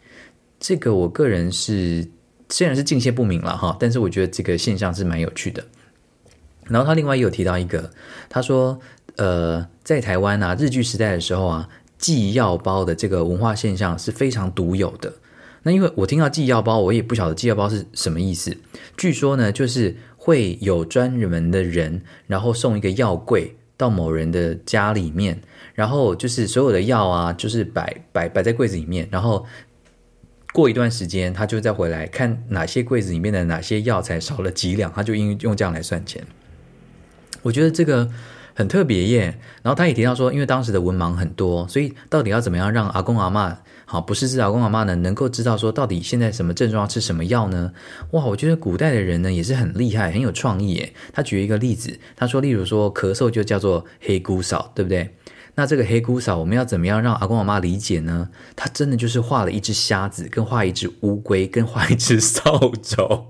[0.60, 2.06] 这个我个人是
[2.50, 5.64] 虽然是敬谢不敏了哈，但是我觉得这个现象是蛮有趣的。
[6.66, 7.90] 然后他另外也有提到一个，
[8.28, 8.78] 他说
[9.16, 11.68] 呃，在台湾啊，日据时代的时候啊，
[12.02, 15.14] 寄药包的这个文化现象是非常独有的。
[15.62, 18.56] 那因为我听到寄药包，我也不晓得寄药包是什么意思。
[18.96, 25.40] 据说呢，就是会有专门的人，然后送一个药柜到某人的家里面，
[25.74, 29.46] 然后就是所有的药啊，就是摆摆摆在柜子里面，然后
[30.52, 36.26] 过一段时间，他就再回来看哪些柜子里面的哪些药材少了几两，他就用用这样来算钱。
[37.42, 38.10] 我觉得这个
[38.54, 39.38] 很特别耶。
[39.62, 47.72] 然后他也提到说，因为当时的文盲很多，所以到底要怎么样让阿公阿嬷，好，不是知道阿公阿妈呢，能够知道说到底现在什么症状要吃什么药呢？
[48.12, 50.92] 哇，我觉得古代的人呢也是很厉害，很有创意耶。
[51.12, 55.16] 他举一个例子，他说，例如说咳嗽就叫做黑姑嫂，对不对？
[55.54, 58.30] 那这个黑姑嫂我们要怎么样让阿公阿妈理解呢？
[58.56, 63.26] 他真的就是画了一只瞎子，跟画一只乌龟，跟画一只扫帚。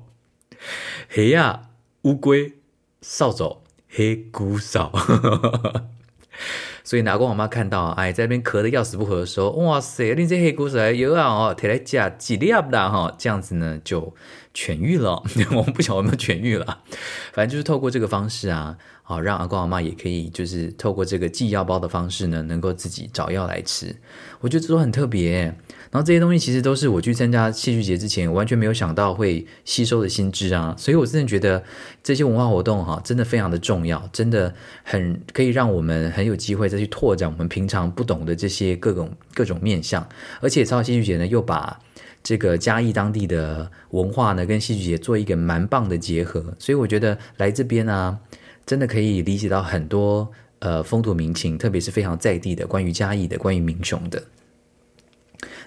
[1.11, 1.62] 黑呀，
[2.02, 2.52] 乌龟，
[3.00, 3.62] 扫帚，
[3.94, 4.92] 黑姑嫂。
[6.85, 14.12] 所以，阿公阿妈看到，哎，在那边咳得要死不活的时候，哇塞，你这黑姑嫂有啊哦，提来加几粒啦哈，这样子呢就
[14.52, 15.22] 痊愈了。
[15.55, 16.81] 我们不晓得有没有痊愈了，
[17.33, 23.94] 反正就是透过这个方式啊，好让阿公阿妈也可以就是透过这个寄药包的方式呢，能够自己找药来吃。
[24.40, 25.55] 我觉得这都很特别。
[25.92, 31.62] 然后这些东西其实都是我去参加戏剧节之前完全没有想到会吸收的新知啊，所以我真的觉得
[32.02, 40.09] 这些文化活动哈，真的非常的重要，真的很可以让我们很有机会再去拓展我们平常不懂的这些各种各种面向，
[40.40, 41.78] 而且超戏剧节呢又把
[42.22, 48.18] 这个嘉义当地的文化呢跟戏剧节做一个蛮棒的结合，所以我觉得来这边呢，
[48.64, 50.26] 真的可以理解到很多
[50.61, 54.22] 呃风土民情，特别是非常在地的关于嘉义的关于民雄的。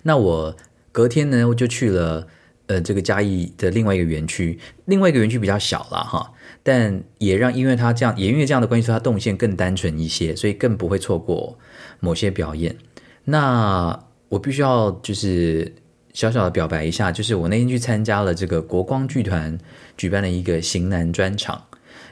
[0.07, 0.55] 那我
[0.91, 2.27] 隔天呢，我就去了，
[2.67, 11.57] 呃，这个嘉义的另外一个园区，另外一个园区比较小了哈，但也让因为它这样，也因为这样的关系，它动线更单纯一些，所以更不会错过
[11.99, 12.75] 某些表演。
[13.23, 15.73] 那我必须要就是
[16.13, 19.57] 小小的表白一下，就是我那天去参加了这个国光剧团
[19.97, 21.65] 举办的一个型男专场，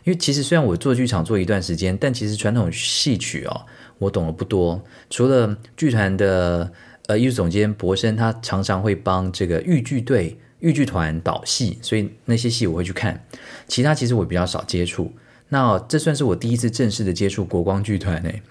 [0.04, 3.66] 因为其实虽然我做剧场做一段时间，但其实传统戏曲哦，
[4.00, 6.72] 我懂得不多，除了剧团的。
[7.08, 13.26] 呃，艺术总监博生他常常会帮这个豫剧队、豫剧团导戏，所以那些戏我会去看。
[13.68, 15.12] 其他其实我比较少接触。
[15.50, 18.42] 那这算是我第一次正式的接触国光剧团诶，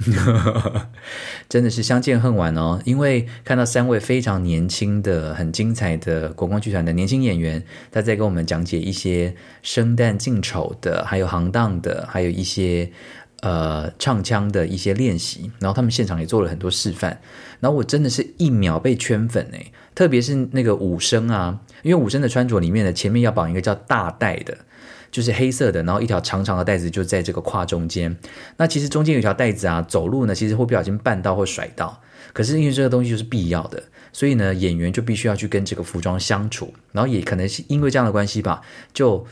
[1.48, 2.80] 真的是相见恨晚哦。
[2.84, 12.92] 因为看到三位非常年轻的、很精彩的国光剧团的年轻演员，他在给我们讲解一些生旦净丑的，还有行当的，还有一些。
[13.42, 17.20] 呃，唱腔的一些练习，然后他们现场也做了很多示范，
[17.58, 24.56] 然后我真的是一秒被圈粉诶，特别是那个武生啊，因为武生的穿着里面呢，前面要绑一个叫大带的，
[25.10, 28.16] 就是黑色的，然后一条长长的带子就在这个胯中间，
[28.58, 32.00] 那其实中间有条带子啊，走路呢其实会不小心绊到或甩到，
[32.32, 38.62] 可是因为这个东西就是必要的，所以呢演员就必须要去跟这个服装相处，然后也可能是因为这样的关系吧，
[38.94, 39.26] 就。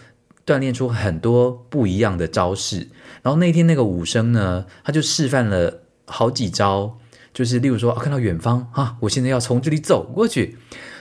[0.47, 2.89] 锻炼出很多不一样的招式，
[3.23, 6.99] 然后那天那个武生呢，他就示范了好几招，
[7.33, 10.59] 就是例如说，看到远方啊，我现在要从这里走过去，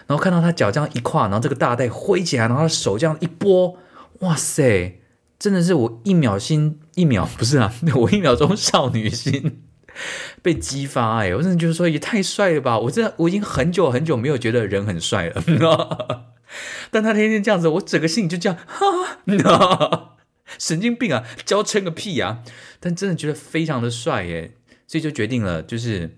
[0.07, 3.77] 然后看到他脚这样一跨，然后这个大带挥起来，然后他手这样一拨，
[4.19, 4.99] 哇塞，
[5.39, 9.61] 真的是我一秒心一秒不是啊，我一秒钟少女心
[10.41, 15.43] 被激发哎，我真的就是说也太帅了吧，我真的我已经很久很久没有觉得人很帅了。
[16.91, 20.17] 但他天天这样子，我整个心里就这样，哈
[20.57, 22.43] 神经病啊，娇嗔个屁啊！
[22.79, 24.55] 但真的觉得非常的帅耶，
[24.87, 26.17] 所以就决定了，就是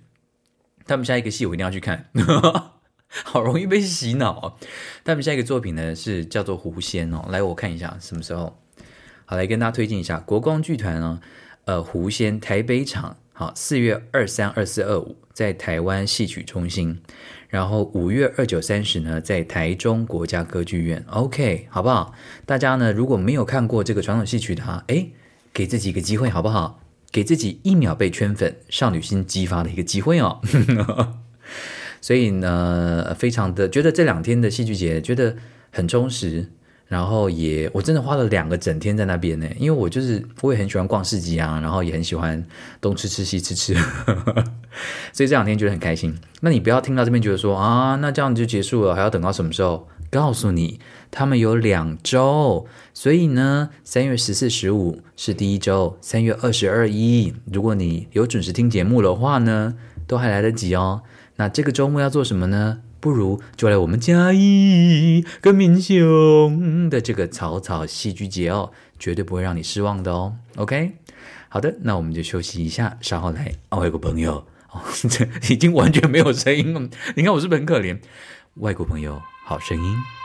[0.86, 2.10] 他们下一个戏我一定要去看，
[3.26, 4.58] 好容易被洗脑！
[5.04, 8.58] 他们下一个作品呢是叫做《狐仙》哦，来我看一下什么时候。
[9.26, 11.22] 好，来跟大家推荐一下国光剧团呢，
[11.66, 17.02] 呃，狐仙台北场，好，四月二三、二四、二五在台湾戏曲中心，
[17.50, 22.14] 然后五月二九、三十呢在台中国家歌剧院，OK，好不好？
[22.46, 25.08] 大家呢如果没有看过这个传统戏曲的哈，哎，
[25.52, 26.84] 给自己一个机会好不好？
[27.12, 30.40] 给自己一秒被圈粉、少女心激发的一个机会哦。
[32.00, 35.36] 所以呢，非常的觉得这两天的戏剧节觉得
[35.72, 36.52] 很充实，
[36.92, 42.46] 然后也我真的花了两个整天在那边呢，因为我就是我也很喜欢逛市集啊，然后也很喜欢
[42.82, 43.74] 东吃吃西吃吃，
[45.14, 46.14] 所以这两天觉得很开心。
[46.42, 49.88] 那你不要听到这边觉得说啊，那这样就结束了，还要等到什么时候？
[50.10, 59.76] 告诉你，他们有两周，所以呢，三月十四、十五是第一周，三月二十二、一，如果你有准时听节目的话呢，
[60.06, 61.04] 都还来得及哦。
[61.38, 62.80] 那这个周末要做什么呢？
[63.02, 70.38] 不如就来我们嘉义跟民雄的这个草草戏剧节哦，绝对不会让你失望的哦。
[70.56, 70.94] OK，
[71.50, 73.52] 好的，那我们就休息一下，稍后来。
[73.70, 78.00] 哦，外国朋友哦， 这已经完全没有声音了，你看我是不是很可怜？
[78.56, 79.22] 外国朋友。
[79.44, 80.21] 好声音。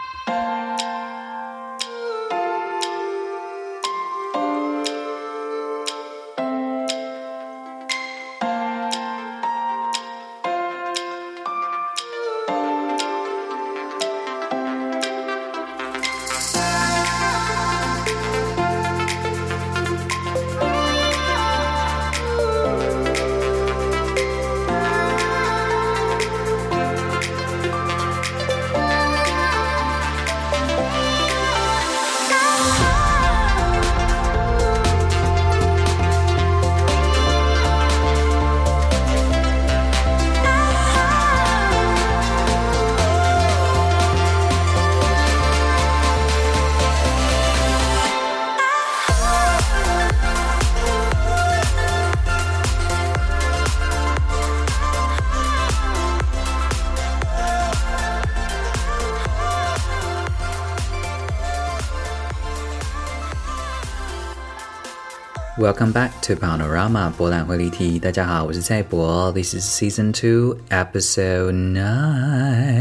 [65.58, 68.00] Welcome back to Panorama 博览会离题。
[68.00, 69.32] 大家好，我是蔡博。
[69.32, 72.74] This is Season Two, Episode Nine。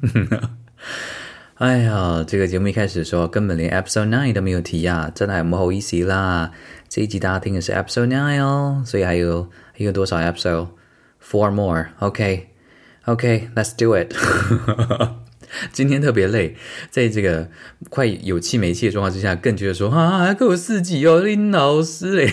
[1.55, 6.51] 哎呀，这个节目一开始的时候，根本连 Episode Nine 都没有提呀，真的很不好意思啦。
[6.89, 11.87] 这一集大家听的是 Episode Nine 哦，所以还有一个多少 Episode？Four more.
[11.99, 12.49] OK,
[13.05, 14.13] OK, let's do it.
[15.72, 16.56] 今天特别累，
[16.90, 17.50] 在这个
[17.88, 22.32] 快有气没气的状况之下，更觉得说啊，还够四集哦，林老师嘞。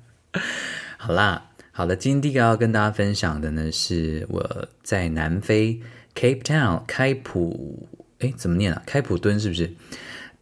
[0.98, 5.80] 好啦，好了，今天第一个要跟大家分享的呢，是我在南非
[6.14, 8.82] Cape Town 开普，诶，怎么念啊？
[8.84, 9.72] 开普敦是不是？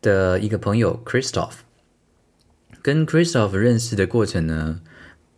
[0.02, 1.60] 的一个朋友 Christophe，
[2.82, 4.80] 跟 Christophe 认识的过程呢，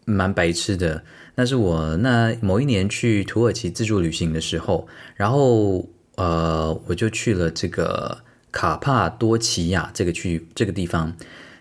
[0.05, 1.05] 蛮白痴的。
[1.35, 5.89] 那是我那某一年去土耳其自助旅行的时候，然后。
[6.21, 8.19] 呃，我就去了这个
[8.53, 11.17] 卡帕多奇亚这个区这个地方，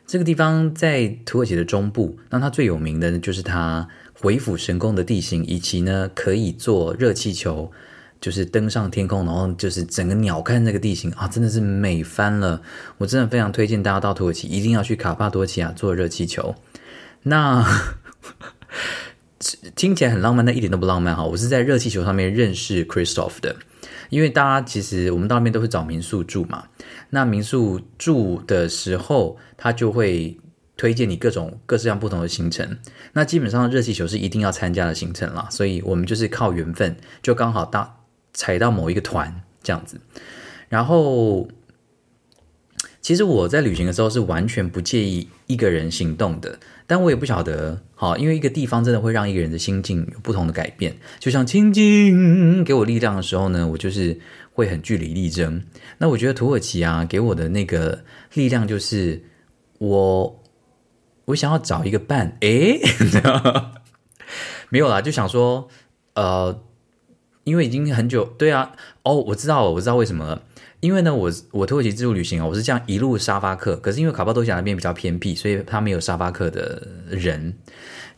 [0.06, 2.20] 这个地方在土耳其的中部。
[2.30, 3.88] 那它最有名的，就是它
[4.20, 7.72] 鬼斧神工的地形，以及呢可以坐热气球，
[8.20, 12.62] 就是登上天空，然后就是整个鸟瞰那个地形啊，真的是美翻了。
[12.98, 16.54] 我真的非常推荐大家到土耳其，一定要去卡帕多奇亚坐热气球。
[17.24, 17.66] 那
[19.78, 21.24] 听起来很浪漫，但一点都不浪漫哈。
[21.24, 23.56] 我是在热气球上面认识 Christoph 的。
[24.10, 26.68] 因为大家其实我们到那边都会找民宿住嘛，
[27.12, 30.38] 那民宿住的时候，他就会
[30.76, 32.78] 推荐你各种各式各样不同的行程。
[33.14, 40.00] 那基本上热气球是一定要参加的行程啦，所以我们就是靠缘分，就刚好到踩到某一个团这样子。
[40.70, 41.48] 然后，
[43.02, 46.58] 其实我在旅行的时候是完全不介意一个人行动的。
[46.88, 50.96] 但我也不晓得，好，因为一个地方真的会让一个人的心境有不同的改变。
[51.20, 54.18] 就像亲近给我力量的时候呢，我就是
[54.54, 55.62] 会很据理力争。
[55.98, 59.22] 那我觉得土耳其啊，给我的那个力量就是
[59.78, 60.42] 我，
[61.26, 62.80] 我想要找一个伴，诶，
[64.70, 65.68] 没有啦，就想说，
[66.16, 66.64] 呃，
[67.50, 68.72] 因为已经很久，对啊，
[69.04, 70.44] 哦，我知道了，我知道为什么了。
[70.82, 73.76] 因为呢，我我土耳其自助旅行啊，我是这样一路沙发客。
[73.76, 77.54] 可是因为卡帕多西亚那边比较偏僻，所以他没有沙发客的人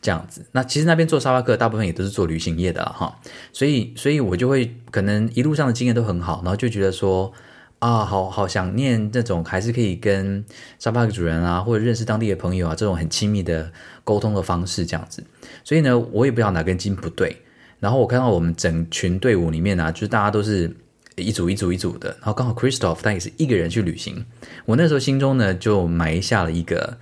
[0.00, 0.44] 这样子。
[0.52, 3.18] 那其实那边做沙发客，大部分也都是做旅行业的哈。
[3.52, 7.32] 所以，所以我就会可能一路上的经验都很好，然后就觉得说
[7.80, 10.44] 啊，好好想念这种还是可以跟
[10.78, 13.72] 沙发客主人啊，或者认识当地的朋友啊，这种很亲密的
[14.04, 15.24] 沟通的方式这样子。
[15.64, 17.42] 所以呢，我也不知道哪根筋不对。
[17.82, 20.74] 然后我看到我们整群队伍里面啊，就是大家都是。
[21.16, 24.24] 一组一组一组的，然后刚好 Christoph 他也是一个人去旅行。
[24.64, 26.96] 我那时候心中呢就埋下了一个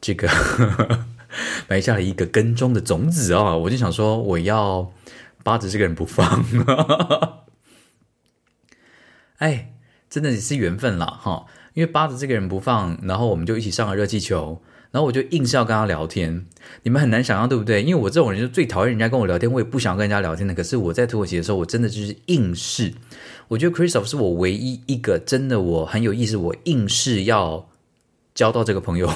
[0.00, 0.28] 这个
[1.70, 4.92] 埋下了一个跟踪的种子啊、哦，我就想说我要
[5.44, 6.44] 扒着这个人不放。
[9.38, 9.74] 哎，
[10.10, 14.60] 真的是缘分了哈，因为扒着这个人不放，然后我们就一起上了热气球。
[14.92, 16.46] 然后我就硬是要跟他聊天，
[16.82, 17.82] 你们很难想象，对不对？
[17.82, 20.54] 因为我这种人就最讨厌人家跟我聊天，我也不想跟人家聊天的。
[20.54, 22.92] 可是我在土耳其的时候，我真的就是硬是，
[23.48, 27.68] 我觉得 Christoph 是我唯一一个真的我很有意思，我硬是要
[28.34, 29.10] 交到这个朋友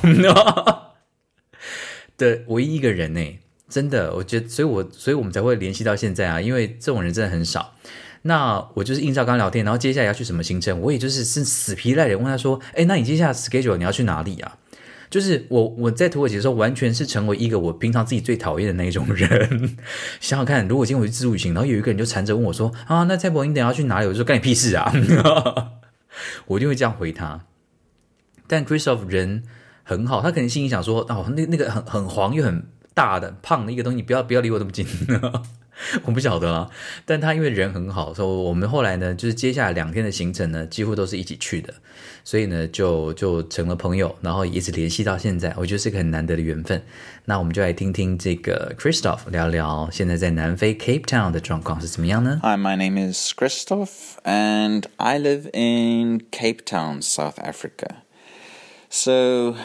[2.16, 3.38] 的唯一一个人呢。
[3.68, 7.74] 真的，我觉得，所以我所以我们才会联系到现在啊，因为这种人真的很少。
[8.22, 14.56] 那我就是硬是要跟他聊天，然后接下来要去什么行程，我也就是是死皮赖脸问他说：“哎，那你接下来 schedule 你要去哪里啊？”
[15.10, 19.76] 就是我我在土耳其的时候，完全是成为一个我平常自己最讨厌的那种人。
[20.20, 24.92] 想想看，如果今天我去自助旅行，然后有一个人就缠着问我说：“啊，那蔡伯你等下要去哪里？”我就说：“干你屁事啊！”
[26.46, 27.44] 我就会这样回他。
[28.46, 29.42] 但 Christophe 人
[29.82, 34.86] 很好，他可能心里想说：“哦，那那个很很黄又很大的胖的一个东西，不要不要离我这么近。”
[36.04, 36.70] 我不晓得啊，
[37.04, 41.74] 但他因为人很好，所以我们后来呢，就是接下来两天的行程呢，几乎都是一起去的，
[42.24, 46.82] 所以呢，就就成了朋友，然后一直联系到现在，我觉得是个很难得的缘分。
[47.26, 57.02] 那我们就来听听这个 Christoph 聊聊现在在南非 Cape Town 的状况是怎么样呢？Hi, my name is Christoph, and I live in Cape Town,
[57.02, 58.02] South Africa.
[58.88, 59.56] So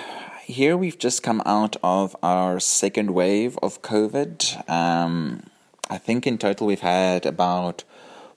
[0.47, 4.67] here we've just come out of our second wave of COVID.
[4.67, 5.43] Um,
[5.91, 7.83] I think in total we've had about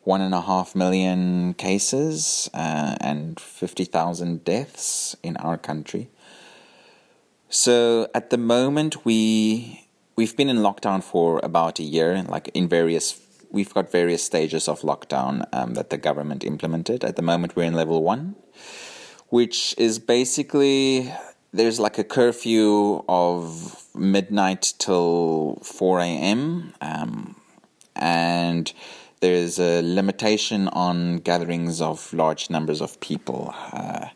[0.02, 6.10] one and a half million cases uh, and 50,000 deaths in our country.
[7.48, 9.86] So at the moment we
[10.16, 13.20] we've been in lockdown for about a year, like in various
[13.52, 17.04] we've got various stages of lockdown um, that the government implemented.
[17.04, 18.34] At the moment we're in level one,
[19.28, 21.14] which is basically
[21.52, 26.74] there's like a curfew of midnight till 4 a.m.
[26.80, 27.36] Um,
[27.96, 28.72] and
[29.20, 33.54] there's a limitation on gatherings of large numbers of people.
[33.72, 34.08] Uh,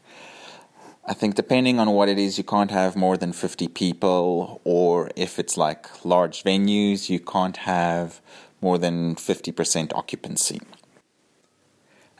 [1.06, 5.10] I think depending on what it is, you can't have more than 50 people, or
[5.16, 8.20] if it's like large venues, you can't have
[8.60, 10.60] more than 50% occupancy.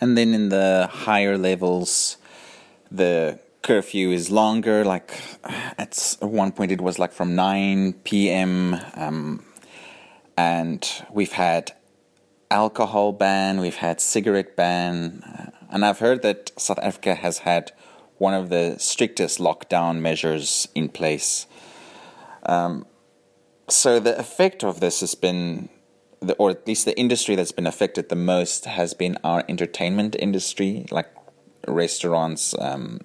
[0.01, 2.17] And then in the higher levels,
[2.91, 4.85] the curfew is longer.
[4.85, 5.21] Like
[5.77, 8.81] at one point, it was like from 9 p.m.
[8.95, 9.45] Um,
[10.39, 11.73] and we've had
[12.49, 17.73] alcohol ban, we've had cigarette ban, uh, and I've heard that South Africa has had
[18.19, 21.49] one of the strictest lockdown measures in place.
[22.47, 22.87] Um,
[23.69, 25.71] so the effect of this has been,
[26.21, 30.15] the, or at least the industry that's been affected the most has been our entertainment
[30.21, 31.13] industry, like
[31.67, 33.01] restaurants um,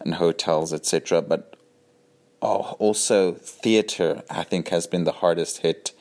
[0.00, 1.20] and hotels, etc.
[1.20, 1.54] But
[2.40, 5.92] oh, also theater, I think, has been the hardest hit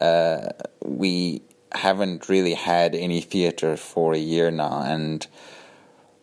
[0.00, 1.42] we
[1.72, 5.26] haven't really had any theater for a year now, and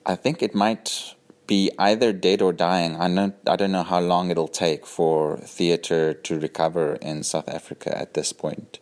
[0.05, 1.15] I think it might
[1.47, 2.99] be either dead or dying.
[2.99, 7.47] I know I don't know how long it'll take for theater to recover in South
[7.47, 8.79] Africa at this point,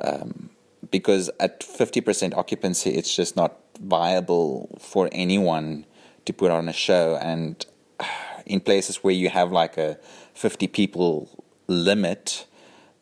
[0.00, 0.50] um,
[0.90, 5.84] because at fifty percent occupancy, it's just not viable for anyone
[6.24, 7.66] to put on a show, and
[8.46, 9.98] in places where you have like a
[10.34, 11.28] fifty people
[11.66, 12.46] limit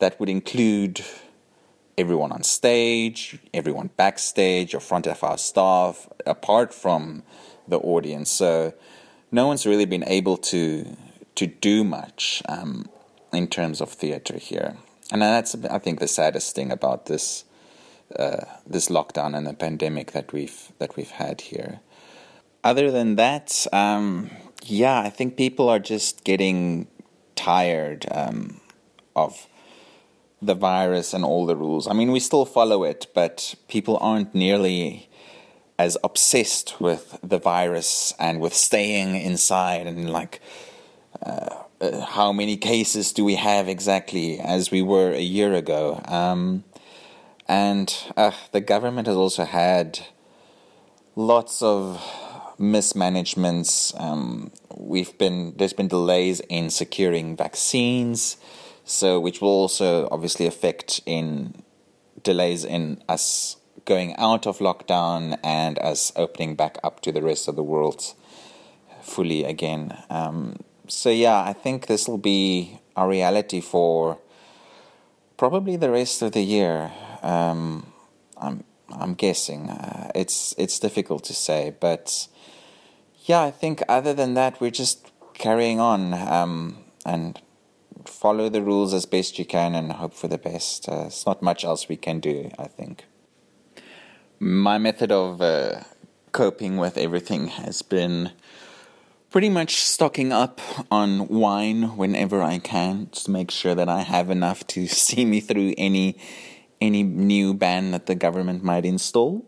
[0.00, 1.04] that would include
[1.96, 7.22] everyone on stage, everyone backstage, or front of our staff, apart from
[7.68, 8.30] the audience.
[8.30, 8.74] So
[9.30, 10.96] no one's really been able to
[11.36, 12.86] to do much um,
[13.32, 14.76] in terms of theater here,
[15.12, 17.44] and that's I think the saddest thing about this
[18.18, 21.80] uh, this lockdown and the pandemic that we've that we've had here.
[22.62, 24.30] Other than that, um,
[24.64, 26.88] yeah, I think people are just getting
[27.34, 28.60] tired um,
[29.16, 29.46] of
[30.42, 31.86] the virus and all the rules.
[31.86, 35.08] I mean, we still follow it, but people aren't nearly
[35.78, 40.40] as obsessed with the virus and with staying inside and like
[41.24, 46.02] uh, uh, how many cases do we have exactly as we were a year ago.
[46.06, 46.64] Um,
[47.48, 50.00] and uh, the government has also had
[51.16, 52.02] lots of
[52.58, 53.94] mismanagements.
[53.96, 58.36] Um, we've been there's been delays in securing vaccines
[58.90, 61.62] so which will also obviously affect in
[62.22, 67.46] delays in us going out of lockdown and us opening back up to the rest
[67.46, 68.14] of the world
[69.00, 69.96] fully again.
[70.10, 70.56] Um,
[70.88, 74.18] so yeah, I think this will be a reality for
[75.36, 76.90] probably the rest of the year.
[77.22, 77.92] Um,
[78.36, 79.70] I'm I'm guessing.
[79.70, 82.26] Uh, it's it's difficult to say, but
[83.24, 87.40] yeah, I think other than that, we're just carrying on um, and
[88.04, 90.88] follow the rules as best you can and hope for the best.
[90.88, 93.04] Uh, it's not much else we can do, I think.
[94.38, 95.82] My method of uh,
[96.32, 98.32] coping with everything has been
[99.30, 104.30] pretty much stocking up on wine whenever I can to make sure that I have
[104.30, 106.16] enough to see me through any
[106.80, 109.44] any new ban that the government might install.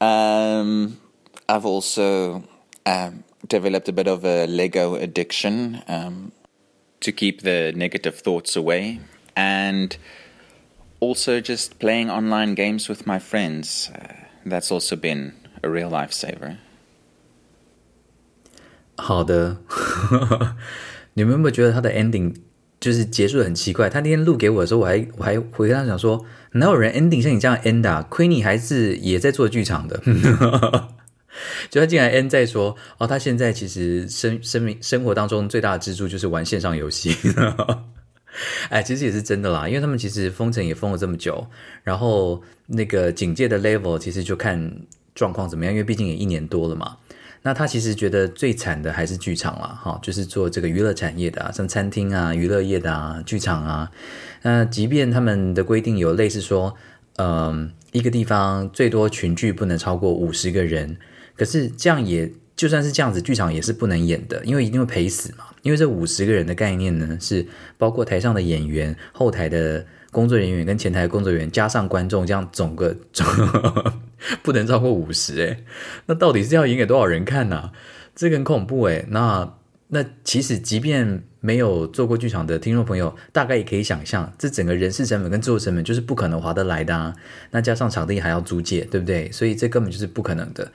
[0.00, 0.98] Um,
[1.48, 2.44] I've also
[2.86, 6.32] um, developed a bit of a Lego addiction um,
[7.01, 8.99] to keep the negative thoughts away,
[9.35, 9.97] and
[10.99, 13.89] also just playing online games with my friends.
[13.93, 14.13] Uh,
[14.45, 15.33] that's also been
[15.63, 16.57] a real lifesaver.
[18.97, 19.57] 好的，
[21.13, 22.35] 你们有没有觉得他的 ending
[22.79, 23.89] 就是结束的很奇怪？
[23.89, 28.07] 他那天录给我的时候，我还我还回跟他讲说，哪有人 ending 像你这样 end 啊？
[28.11, 29.99] Queenie 还是也在做剧场的，
[31.70, 37.14] 就他竟然 n 在说，哦，他现在其实生生命生活当中最大的支柱就是玩线上游戏。
[38.68, 41.46] 哎，其实也是真的啦，因为他们其实封城也封了这么久，
[41.82, 44.72] 然后那个警戒的 level 其实就看
[45.14, 46.96] 状况怎么样，因为毕竟也一年多了嘛。
[47.42, 53.90] 那他其实觉得最惨的还是剧场啦，哈，就是做这个娱乐产业的，像餐厅啊、娱乐业的啊、剧场啊。
[54.42, 56.74] 那即便他们的规定有类似说，
[57.16, 60.98] 嗯，一个地方最多群聚不能超过五十个人，
[61.36, 65.44] 可是这样也就算是这样子，剧场也是不能演的，因为一定会赔死嘛。
[65.62, 69.86] 因为这五十个人的概念呢，是包括台上的演员、后台的。
[70.12, 73.26] 工作人员跟前台工作人员加上观众，这样总个总
[74.42, 75.62] 不能超过五十诶，
[76.06, 77.70] 那到底是要演给多少人看呢、
[78.14, 79.04] 这个很恐怖诶。
[79.10, 79.52] 那
[79.88, 87.14] 那其实即便没有做过剧场的听众朋友，大概也可以想象，这整个人事成本跟制作成本就是不可能划得来的啊。
[87.50, 89.30] 那加上场地还要租借，对不对？
[89.30, 90.72] 所以这根本就是不可能的。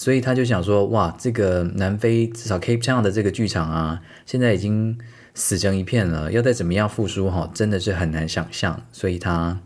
[0.00, 4.96] 所以他就想说，哇，这个南非至少 Cape Town 的这个剧场啊，现在已经。
[5.32, 9.56] 死成一片了，要再怎么样复苏哈，真的是很难想象，所以他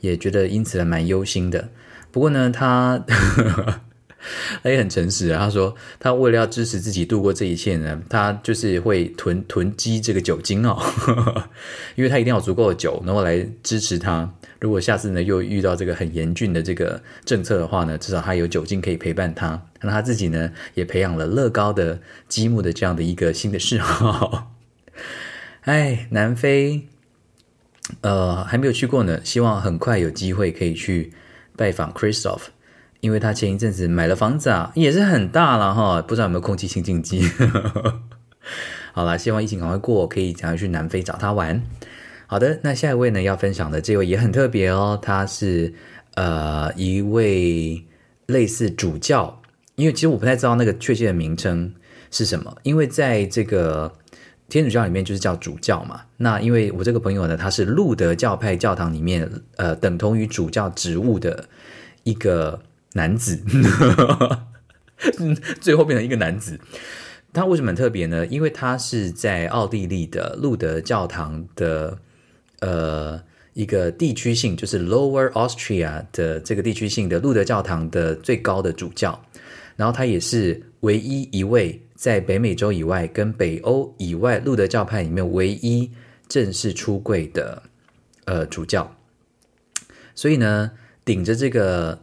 [0.00, 1.68] 也觉得因此还蛮忧心的。
[2.10, 3.04] 不过呢，他
[4.62, 10.80] 他 也很诚实啊，他说他为了要支持自己度过这一切呢，他就是会囤囤积这个酒精哦，
[11.96, 14.32] 因为他一定要有足够的酒，然后来支持他。
[14.60, 19.60] 如果下次呢又遇到这个很严峻的这个政策的话呢，至少他有酒精可以陪伴他。
[19.80, 24.52] 那他自己呢也培养了乐高的积木的这样的一个新的嗜好。
[25.62, 26.82] 哎，南非，
[28.02, 31.12] 呃，还没有去过呢，希望很快有机会可以去
[31.56, 32.42] 拜访 Christoph
[33.02, 37.28] 因为他前一阵子买了房子啊，也是很大了哈，不知道有没有空气清净机。
[38.94, 41.62] 好了，希望疫情赶快过，可以赶快去南非找他玩。
[42.28, 45.74] 好的，那下一位呢，要分享的这位也很特别哦，他是
[46.14, 47.84] 呃一位
[48.26, 49.42] 类似主教，
[49.74, 51.74] 因为其实我不太知道那个确切的名称
[52.10, 53.92] 是什么，因为在这个。
[54.48, 59.26] 天主教里面就是叫主教嘛，那因为我这个朋友呢，他是路德教派教堂里面
[59.56, 61.46] 呃等同于主教职务的
[62.02, 62.60] 一个
[62.94, 63.42] 男子，
[65.60, 66.58] 最后变成一个男子。
[67.32, 68.26] 他为什么很特别呢？
[68.26, 71.98] 因为他是在奥地利的路德教堂的
[72.60, 73.20] 呃
[73.54, 79.18] 一个地区性，就是 Lower Austria 的这个地区性的路德教堂的最高的主教，
[79.76, 81.80] 然后他也是唯一一位。
[81.94, 85.88] 在北美洲以外，跟北欧以外，路德教派里面唯一
[86.26, 87.62] 正式出柜的
[88.24, 88.92] 呃主教，
[90.12, 90.72] 所以呢，
[91.04, 92.02] 顶着这个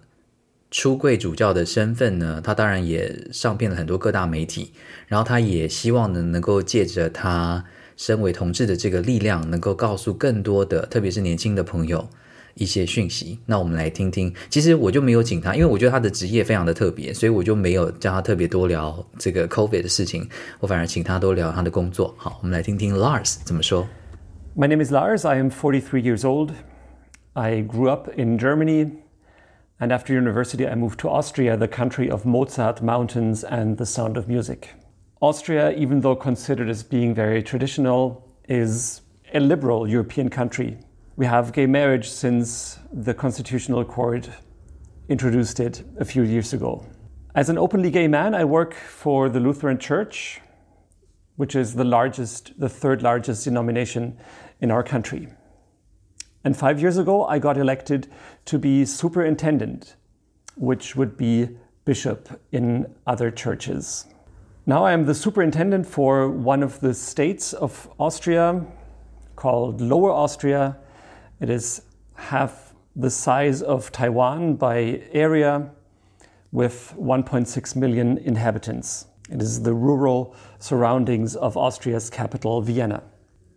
[0.72, 4.72] 出柜主教的身份呢，他当然也上遍了很多各大媒体，
[5.08, 7.64] 然后他也希望呢，能够借着他
[7.98, 12.08] 身为同志的这个力量，能够告诉更多的，特别是年轻的朋友。
[12.56, 14.34] 一些讯息，那我们来听听。
[14.50, 20.28] 其实我就没有请他，因为我觉得他的职业非常的特别，所以我就没有叫他特别多聊这个 COVID 的事情。
[20.60, 22.14] 我反而请他多聊他的工作。
[22.18, 23.88] 好，我们来听听 Lars 怎么说。
[24.58, 25.26] My name is Lars.
[25.26, 26.52] I am 43 years old.
[27.32, 28.92] I grew up in Germany,
[29.80, 34.18] and after university, I moved to Austria, the country of Mozart, mountains, and the sound
[34.18, 34.74] of music.
[35.22, 39.02] Austria, even though considered as being very traditional, is
[39.34, 40.78] a liberal European country.
[41.16, 44.30] We have gay marriage since the Constitutional Court
[45.08, 46.86] introduced it a few years ago.
[47.36, 50.42] As an openly gay man, I work for the Lutheran Church,
[51.38, 54.18] which is the largest, the third largest denomination
[54.60, 55.30] in our country.
[56.44, 58.08] And five years ago, I got elected
[58.50, 59.96] to be superintendent,
[60.56, 61.50] which would be
[61.86, 64.06] bishop in other churches.
[64.66, 68.66] Now I am the superintendent for one of the states of Austria
[69.36, 70.78] called Lower Austria
[71.40, 71.84] it is
[72.16, 75.70] half the size of Taiwan by area
[76.52, 79.06] with 1.6 million inhabitants.
[79.30, 83.04] It is the rural surroundings of Austria's capital, Vienna.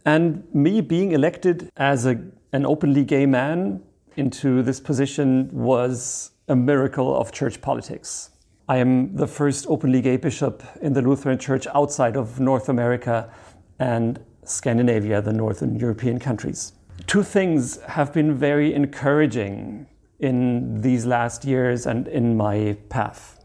[0.04, 2.20] And me being elected as a,
[2.52, 3.82] an openly gay man
[4.16, 8.30] into this position was a miracle of church politics.
[8.68, 13.30] I am the first openly gay bishop in the Lutheran Church outside of North America
[13.78, 16.72] and Scandinavia, the Northern European countries.
[17.06, 19.86] Two things have been very encouraging
[20.20, 23.44] in these last years and in my path.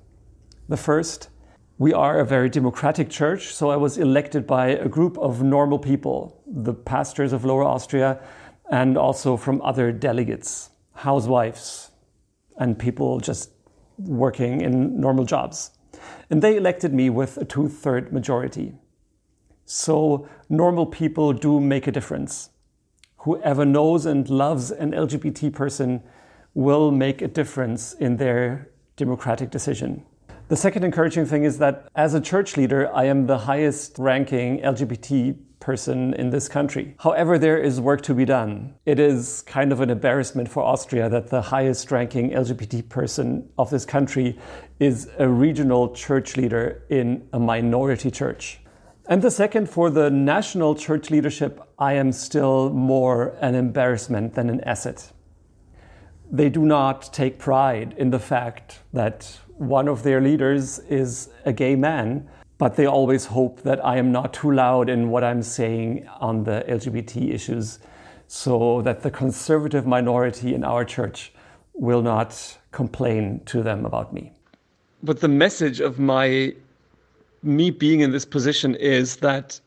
[0.70, 1.30] The first,
[1.80, 5.80] we are a very democratic church, so I was elected by a group of normal
[5.80, 8.20] people, the pastors of Lower Austria,
[8.70, 11.91] and also from other delegates, housewives,
[12.57, 13.51] and people just
[13.97, 15.72] working in normal jobs.
[16.30, 18.74] And they elected me with a two third majority.
[19.65, 22.49] So normal people do make a difference.
[23.18, 26.03] Whoever knows and loves an LGBT person
[26.53, 30.03] will make a difference in their democratic decision.
[30.47, 34.61] The second encouraging thing is that as a church leader, I am the highest ranking
[34.61, 36.95] LGBT person in this country.
[36.99, 38.75] However, there is work to be done.
[38.85, 43.69] It is kind of an embarrassment for Austria that the highest ranking LGBT person of
[43.69, 44.37] this country
[44.79, 48.59] is a regional church leader in a minority church.
[49.09, 54.49] And the second, for the national church leadership, I am still more an embarrassment than
[54.49, 55.11] an asset.
[56.29, 61.53] They do not take pride in the fact that one of their leaders is a
[61.53, 65.43] gay man but they always hope that I am not too loud in what I'm
[65.43, 67.79] saying on the LGBT issues
[68.27, 71.31] so that the conservative minority in our church
[71.73, 74.31] will not complain to them about me.
[75.03, 76.53] But the message of my
[77.43, 79.59] me being in this position is that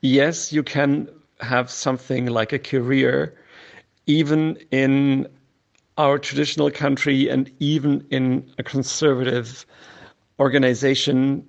[0.00, 1.08] yes, you can
[1.40, 3.36] have something like a career
[4.06, 5.26] even in
[5.98, 9.66] our traditional country and even in a conservative
[10.38, 11.46] organization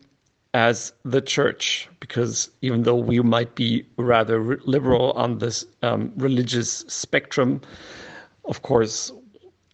[0.53, 6.85] as the church, because even though we might be rather liberal on this um, religious
[6.87, 7.61] spectrum,
[8.45, 9.11] of course,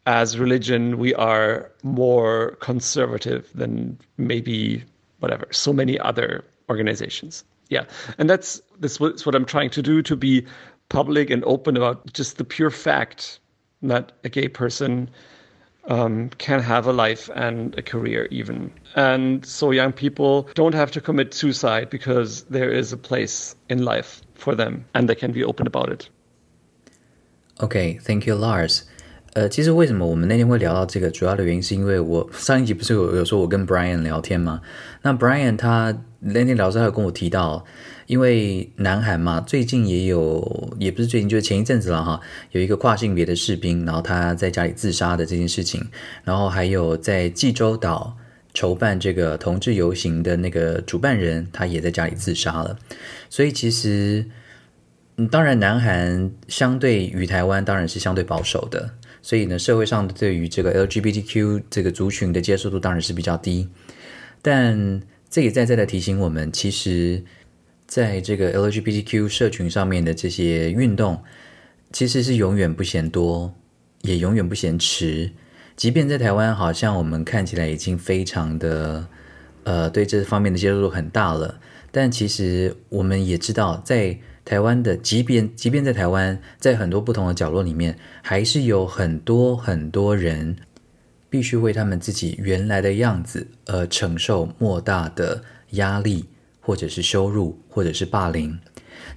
[0.05, 4.84] as religion, we are more conservative than maybe
[5.19, 7.43] whatever, so many other organizations.
[7.69, 7.86] Yeah.
[8.17, 10.45] And that's, that's what, what I'm trying to do to be
[10.89, 13.39] public and open about just the pure fact
[13.82, 15.09] that a gay person
[15.89, 18.70] um, can have a life and a career even.
[18.95, 23.84] And so young people don't have to commit suicide because there is a place in
[23.84, 26.09] life for them and they can be open about it.
[27.61, 28.82] Okay, thank you, Lars.
[29.34, 34.61] 呃，其实为什么我们那天会聊到这个，主要的原因是因为我上一集不是有有说我跟 Brian 聊天吗？
[35.03, 37.64] 那 Brian 他那天聊时，他有跟我提到。
[38.08, 42.20] 因为南韩嘛，最近也有，也不是最近，就是前一阵子了哈，
[42.51, 45.82] 有一个跨性别的士兵，然后他在家里自杀的这件事情，
[46.24, 48.18] 然后还有在济州岛
[48.54, 52.78] 筹办这个同志游行的那个主办人，他也在家里自杀了。
[53.30, 54.26] 所以其实，
[55.16, 58.89] 嗯，当然南韩相对于台湾当然是相对保守的，
[59.22, 63.70] 所以呢，社会上对于这个 LGBTQ 这个族群的接受度当然是比较低。
[64.41, 67.24] 但这也在在的提醒我们，其实。
[67.94, 71.22] 在这个 LGBTQ 社群上面的这些运动，
[71.91, 73.54] 其实是永远不嫌多，
[74.02, 75.30] 也永远不嫌迟。
[75.76, 79.08] 即便在台湾，好像我们看起来已经非常的，
[79.64, 81.60] 呃，对这方面的接受度很大了。
[81.91, 90.56] 但其实我们也知道，在台湾的，即便即便在台湾，在很多不同的角落里面，还是有很多很多人
[91.30, 96.26] 必须为他们自己原来的样子而承受莫大的压力。
[96.66, 98.57] 或者是羞辱，或者是霸凌，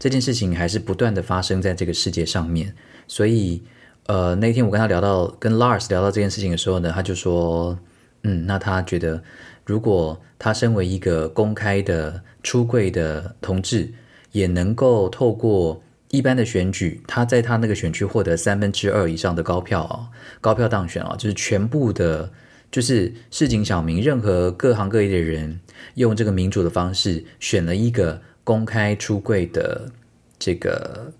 [0.00, 2.74] 这件事情还是不断的发生在这个世界上面。
[3.06, 3.62] 所以，
[4.06, 7.78] 呃，那天我跟他聊到，跟 Lars 聊到这件事情的时候呢，他就说，
[8.24, 9.22] 嗯，那他觉得，
[9.64, 13.94] 如果他身为一个公开的出柜的同志，
[14.32, 15.80] 也能够透过
[16.10, 20.08] 一般的选举，他在他那个选区获得三分之二以上的高票啊，
[20.40, 22.28] 高票当选啊，就是全部的。
[22.70, 25.60] 就是市井小民，任何各行各业的人，
[25.94, 29.90] 用这个民主的方式选了一个公开出柜的
[30.38, 31.12] 这个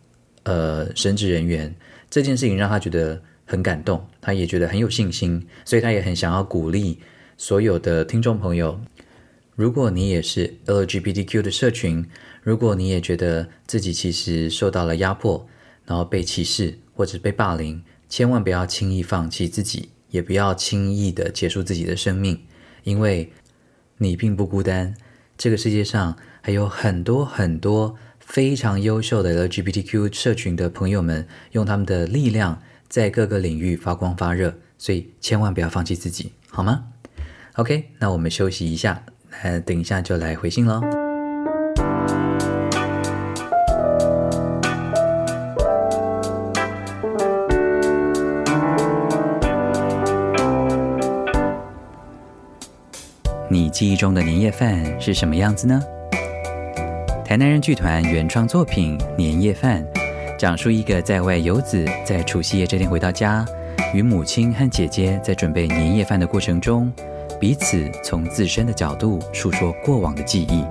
[0.42, 1.74] 呃神职人员，
[2.10, 6.98] 这件事情让他觉得很感动，他也觉得很有信心，所以他也很想要鼓励
[7.38, 8.78] 所有的听众朋友，
[9.54, 12.04] 如果你也是 LGBTQ 的社群，
[12.42, 15.48] 如果你也觉得自己其实受到了压迫，
[15.86, 19.88] 然后被歧视或者被霸凌，千万不要轻易放弃自己。
[20.16, 22.40] 也不要轻易的结束自己的生命，
[22.84, 23.30] 因为
[23.98, 24.94] 你并不孤单。
[25.36, 36.86] 这个世界上还有很多很多非常优秀的 LGBTQ 社群的朋友们，用他们的力量在各个领域发光发热，所以千万不要放弃自己，好吗
[37.56, 39.04] ？OK，那我们休息一下，
[39.42, 41.05] 呃，等一下就来回信喽。
[53.76, 55.78] 记忆中的年夜饭是什么样子呢？
[57.22, 59.84] 台南人剧团原创作品《年夜饭》，
[60.38, 63.44] 讲述一个在外游子在除夕夜这天回到家，
[63.92, 66.90] 与母亲和姐姐在准备年夜饭的过程中，
[67.38, 70.64] 彼此从自身的角度述说过往的记忆，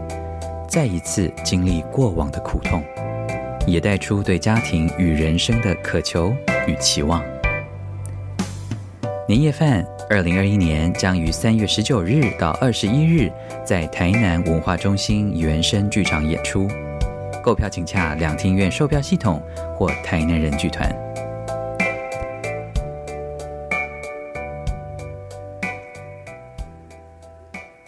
[0.68, 2.84] 再一次经历过往的苦痛，
[3.68, 6.34] 也带出对家庭与人生的渴求
[6.66, 7.24] 与期望。
[9.28, 13.32] 年夜饭，二零二一年将于三月十九日到二十一日
[13.66, 16.70] 在台南文化中心原声剧场演出。
[17.44, 19.42] 购票请洽两厅院售票系统
[19.76, 20.88] 或台南人剧团。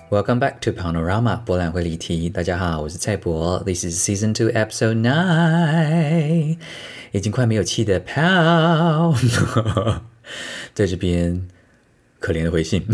[0.09, 2.31] Welcome back to Panorama 博览会离题。
[2.31, 3.59] 大家好，我是蔡博。
[3.59, 6.57] This is Season Two Episode Nine。
[7.11, 9.15] 已经快没有气的 Pal。
[10.73, 11.47] 在这边，
[12.19, 12.83] 可怜的回信，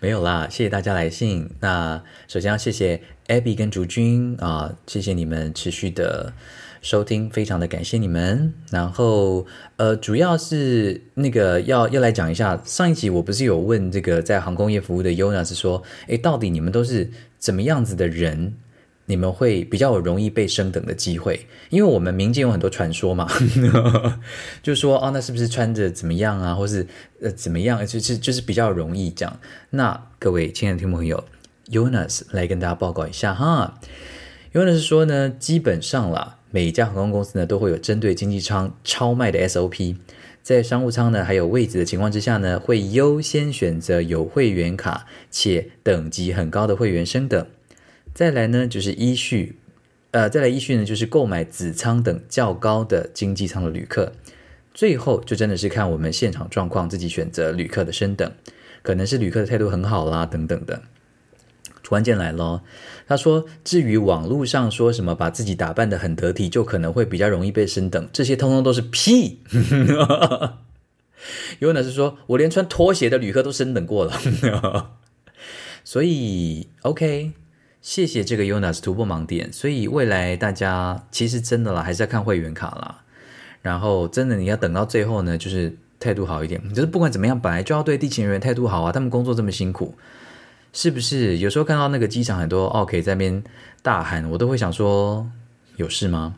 [0.00, 1.50] 没有啦，谢谢大家来信。
[1.60, 6.32] 那首先要谢谢 Abby 跟竹君啊，谢谢你们持续的
[6.80, 8.52] 收听，非常的感谢你们。
[8.70, 18.54] 然后呃，主要是那个要要来讲一下，上一集我不是有问这个在航空业服务的 Yona 是说，诶，到底你们都是怎么样子的人？
[19.08, 23.26] 你们会比较容易被升等的机会，因为我们民间有很多传说嘛，
[24.62, 26.86] 就说哦，那是不是穿着怎么样啊，或是
[27.22, 29.40] 呃怎么样，就是就是比较容易这样。
[29.70, 31.24] 那各位亲爱的听众朋友
[31.70, 33.80] ，Yonas 来跟大家报告一下哈。
[34.52, 39.96] Yonas 说呢，基本上啦，每一家航空公司呢都会有针对经济舱超卖的 SOP，
[40.42, 47.46] 在商务舱呢还有位置的情况之下呢，会优先选择有会员卡且等级很高的会员升等。
[48.18, 49.60] 再来呢，就是依序，
[50.10, 54.12] 呃，再来依序呢，就是购买子舱等较高的经济舱的旅客。
[54.74, 58.32] 最后就真的是看我们现场状况，自己选择旅客的升等，
[58.82, 60.82] 可能是旅客的态度很好啦，等等的。
[61.88, 62.64] 关键来了，
[63.06, 69.38] 他说，至于网络上说什么把自己打扮得很得体，就可能会比较容易被升等，这些通通都是屁。
[71.60, 74.90] 有可能是说我连穿拖鞋的旅客都升等过了，
[75.84, 77.30] 所以 OK。
[77.88, 83.00] 谢谢这个 Yonas 突破盲点，所以未来大家其实真的啦，还是要看会员卡啦。
[83.62, 86.62] 然后真的你要等到最后呢，就是态度好一点。
[86.74, 89.94] 就是不管怎么样，本来就要对地勤人员态度好啊，他们工作这么辛苦，
[90.74, 91.38] 是不是？
[91.38, 93.42] 有时候看到那个机场很多 OK 在那边
[93.80, 95.26] 大喊，我都会想说，
[95.76, 96.34] 有事吗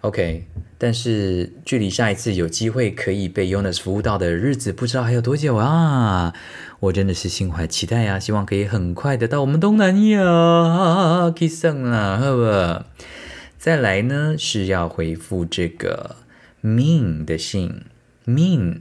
[0.00, 0.46] ？OK，
[0.78, 6.32] 但是距离下一次有机会可以被 Yonas 服务到的日子，不知道还有多久啊！
[6.80, 12.84] 我真的是心怀期待呀，希望可以很快的到我们东南亚去送啦，好不好？
[13.58, 16.16] 再来呢是要回复这个
[16.62, 17.82] Min 的信
[18.26, 18.80] ，Min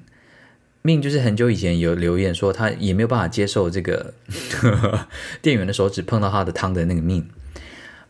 [0.82, 4.14] 命就是很久以前有留言说他也没有办法接受这个
[5.42, 7.24] 店员的手指碰到他的汤的那个 Min。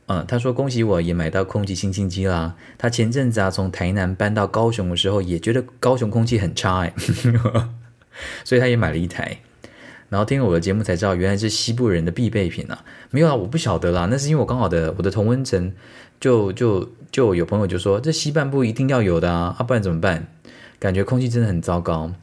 [0.07, 2.55] 嗯，他说恭喜我也买到空气清新机啦。
[2.77, 6.93] 他前阵子啊从台南搬到高雄的时候，也觉得高雄空气很差哎，
[8.43, 9.39] 所以他也买了一台。
[10.15, 12.85] 然后听了我的节目才知道，原来是西部人的必备品啊。
[13.11, 14.07] 没有啊，我不晓得啦。
[14.09, 15.73] 那是因为我刚好的我的同温层
[16.21, 20.27] 就就就有朋友就说，这西半部一定要有的啊，不然怎么办？
[20.79, 22.13] 感觉空气真的很糟糕。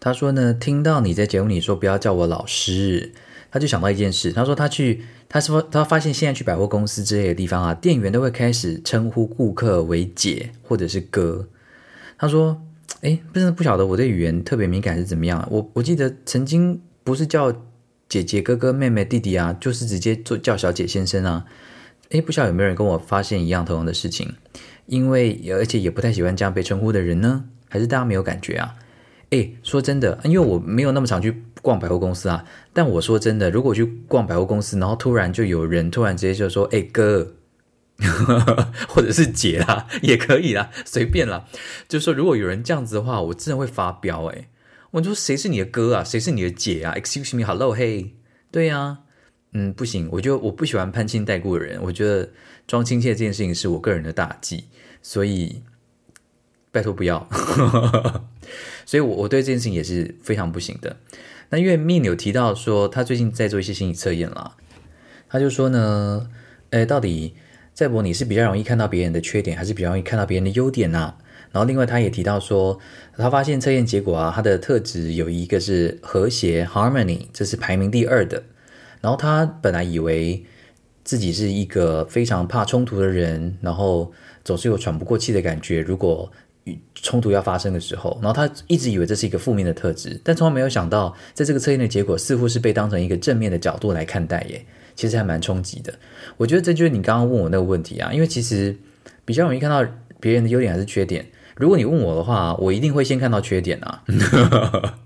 [0.00, 3.12] 他说呢，听到你在节目里说不要叫我老师，
[3.50, 4.32] 他就想到一件事。
[4.32, 5.02] 他说他去。
[5.30, 11.46] 他说：“他发现现在去百货公司之类的地方啊，店员都会开始称呼顾客为姐或者是哥。”
[12.16, 12.62] 他说
[13.02, 15.46] ：“诶，不是不晓得我对语言特别敏感是怎么样？
[15.50, 17.52] 我我记得曾经不是叫
[18.08, 21.44] 姐姐、哥哥、妹妹、弟弟啊，就是直接做叫小姐、先生啊。
[22.10, 24.34] 诶，不晓得有没有人跟我发现一样同样的事情？
[24.86, 28.74] 因为而且也不太喜欢这样被称呼的人呢，还是大家没有感觉啊？
[29.30, 37.34] 诶，说真的，因为我没有那么常去。”逛百货公司啊，但我说真的，如果去逛百货公司，然后突然就有人突然直接就说：“哎哥，
[38.88, 41.46] 或者是姐啦，也可以啦， 随便啦。”
[41.88, 44.48] 就是说，如果有人这样子的话，我真的会发飙哎！
[44.92, 46.04] 我就说谁是你的哥啊？
[46.04, 48.12] 谁是你的姐啊？Excuse me，Hello，Hey，
[48.50, 48.98] 对呀、啊，
[49.52, 52.30] 嗯，不行，我就我不喜欢攀亲带故的人，我觉得
[52.66, 54.64] 装亲切这件事情是我个人的大忌，
[55.02, 55.62] 所以
[56.72, 57.28] 拜托不要。
[58.86, 60.96] 所以我我对这件事情也是非常不行的。
[61.50, 64.56] 那因为 Min 有提到说，他最近在做一些心理测验啦，
[65.28, 66.30] 他就说呢，
[66.70, 67.34] 诶，到底
[67.78, 71.14] 赛博，你是比较容易看到别人的缺点，还是比较容易看到别人的优点呢、
[71.52, 72.76] 然后另外他也提到说，
[73.16, 78.42] 他发现测验结果啊，他的特质有一个是和谐 （harmony），这是排名第二的。
[79.00, 80.44] 然后他本来以为
[81.04, 84.12] 自己是一个非常怕冲突的人，然后
[84.42, 85.80] 总是有喘不过气的感觉。
[85.80, 86.28] 如果
[86.96, 94.66] 冲突要发生的时候，然后他一直以为这是一个负面的特质，但从来没有想到，在这个测验的结果似乎是被当成一个正面的角度来看待耶。
[94.98, 95.94] 其实还蛮冲击的。
[96.36, 98.76] 我觉得这就是你刚刚问我那个问题啊，因为其实
[99.24, 99.86] 比较容易看到
[100.18, 101.24] 别人的优点还是缺点。
[101.54, 104.02] 如果你问我的话，我一定会先看到缺点啊。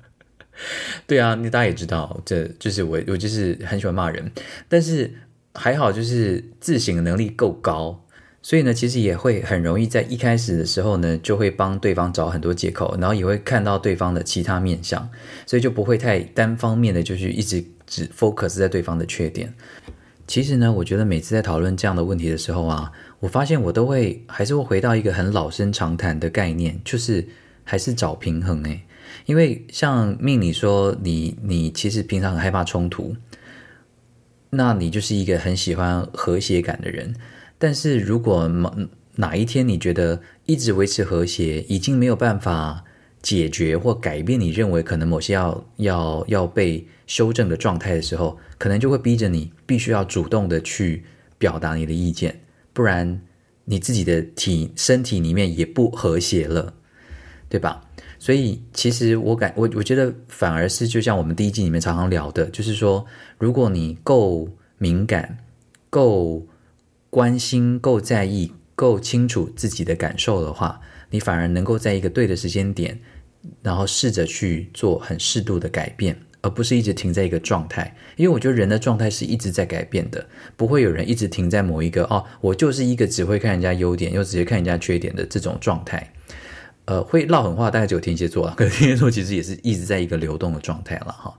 [1.07, 4.33] 对啊，那大家也知道，这就是我，我就是很喜欢骂人，
[4.67, 5.13] 但是
[5.53, 8.07] 还好，就是自省能力够高，
[8.41, 15.11] 所以呢，其实也会很容易在一开始的时候呢，就会帮对方找很多借口，然后也会看到对方的其他面相，
[15.47, 17.63] 所以就不会太单方面的，就是一直
[17.93, 19.53] 只 focus 在对方的缺点。
[20.27, 22.91] 其实呢，我觉得每次在讨论这样的问题的时候啊，
[23.21, 27.29] 我发现我都会还是会回到一个很老生常谈的概念，就是
[27.65, 28.81] 还是找平衡诶。
[29.27, 33.15] 因为像命你说你你其实平常很害怕冲突，
[34.49, 37.15] 那你就是一个很喜欢和谐感的人。
[37.59, 38.75] 但是如果哪
[39.17, 42.85] 哪一天你觉得一直维持和谐已经没有办法
[43.21, 51.05] 解决或改变你认为可能某些要要要被修正的状态的时候，可能就会逼着你必须要主动的去
[51.39, 52.41] 表达你的意见，
[52.73, 53.21] 不然
[53.65, 56.75] 你自己的体身体里面也不和谐了，
[57.49, 57.85] 对吧？
[58.19, 63.05] 所以，其实我感我我觉得反而是就像我们第一季里面常常聊的，就是说，
[63.37, 64.49] 如果你够
[64.79, 65.39] 敏感、
[65.91, 66.47] 够
[67.11, 70.81] 关心、够在意、够清楚自己的感受的话，
[71.11, 73.01] 你反而能够在一个对的时间点，
[73.61, 77.97] 然后试着去做很适度的改变，而不是一直停在一个状态。
[78.17, 80.27] 因为我觉得人的状态是一直在改变的，
[80.57, 86.13] 不会有人一直停在某一个哦，我就是一个只会看人家优点又只会看人家缺点的这种状态。
[86.85, 91.33] 呃，会唠狠话大概只有天蝎座了， 可是天蝎座其实也是一直在一个流动的状态了哈，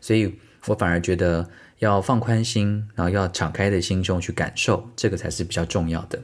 [0.00, 0.34] 所以
[0.66, 1.48] 我反而觉得
[1.78, 6.18] 要放宽心，然后要敞开的心胸去感受，这个才是比较重要的。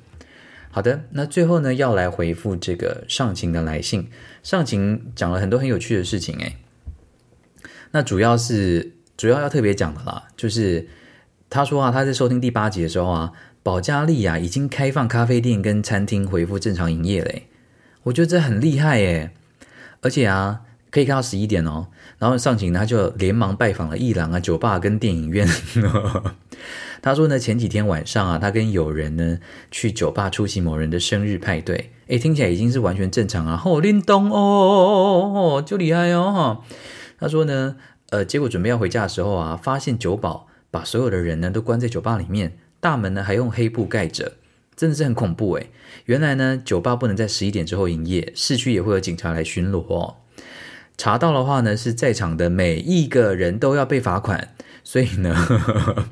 [0.73, 4.09] 好的，那最后呢，要来回复这个上晴的来信，
[4.43, 6.57] 上晴讲了很多很有趣的事情诶，
[7.95, 10.89] 那主要是主要要特别讲的啦，就是
[11.49, 13.31] 他说啊，他在收听第八集的时候啊，
[13.63, 17.47] 保加利亚已经开放咖啡店跟餐厅恢复正常营业嘞。
[18.03, 19.31] 我觉得这很厉害耶，
[20.01, 21.87] 而且啊，可以看到十一点哦。
[22.19, 25.49] 然后上晴他就连忙拜访了艺廊啊、酒吧跟电影院。
[27.01, 29.39] 他说呢，前几天晚上啊，他跟友人呢
[29.71, 33.57] 去酒吧出席某人的生日派对，诶，听起来已经是完全正常啊。
[33.57, 36.65] 好灵动哦，哦，就厉害哦。
[37.19, 37.77] 他说呢，
[38.11, 44.33] 呃，结果准备要回家的时候啊，发现酒保把所有的人呢都关在酒吧里面，大门呢还用黑布盖着。
[44.77, 45.71] 真的是很恐怖诶，
[46.07, 50.17] 原来呢，酒吧不能在十一点之后营业，市区也会有警察来巡逻哦。
[50.97, 54.49] 查到的话呢，是在场的每一个人都要被罚款。
[54.83, 55.57] 所以呢，呵
[55.95, 56.05] 呵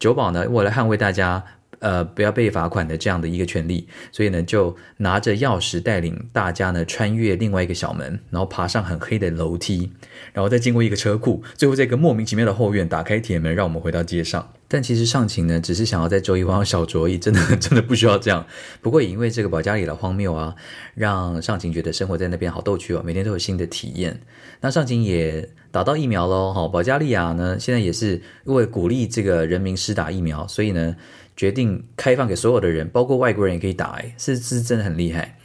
[0.00, 1.44] 酒保呢，为了捍卫大家
[1.78, 9.90] 呃不要被罚款的这样的一个权利，所以呢，就拿着钥匙带领大家呢穿越另外一个小门，然后爬上很黑的楼梯，
[10.32, 14.52] 然后再经过一个车库，最后在一个莫名其妙的后院打开铁门，让我们回到街上。
[14.66, 18.44] 但其实上晴呢，只是想要在周一玩玩小酌而已，真的 真的不需要这样。
[18.80, 20.54] 不过也因为这个保加利亚的荒谬啊，
[20.94, 24.20] 让上晴觉得生活在那边好逗趣哦，每天都有新的体验。
[24.62, 30.96] 那上晴也打到疫苗喽，哈，保加利亚呢现在也是因为鼓励这个人民施打疫苗，所以呢
[31.36, 35.38] 决定开放给所有的人，包括外国人也可以打，哎，是是真的很厉害。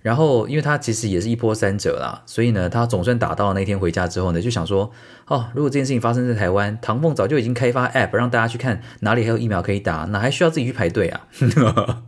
[0.00, 4.92] 然后，因为他其实也是一波三折啦，所以呢，他总算打到那天回家之后呢，就想说，
[5.26, 11.26] 哦，如果这件事情发生在台湾，唐凤早就已经开发 App 让大家去看哪里还有疫苗可以打，哪还需要自己去排队啊？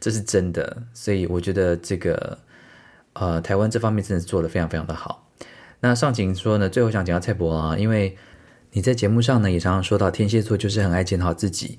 [0.00, 2.38] 这是真的，所以我觉得这个
[3.14, 5.28] 呃，台湾这方面真的是做得非常非常的好。
[5.80, 8.16] 那上晴说呢，最后想讲到蔡伯啊，因为
[8.72, 11.78] 你在节目上呢也常常说到天蝎座就是很爱检讨自己，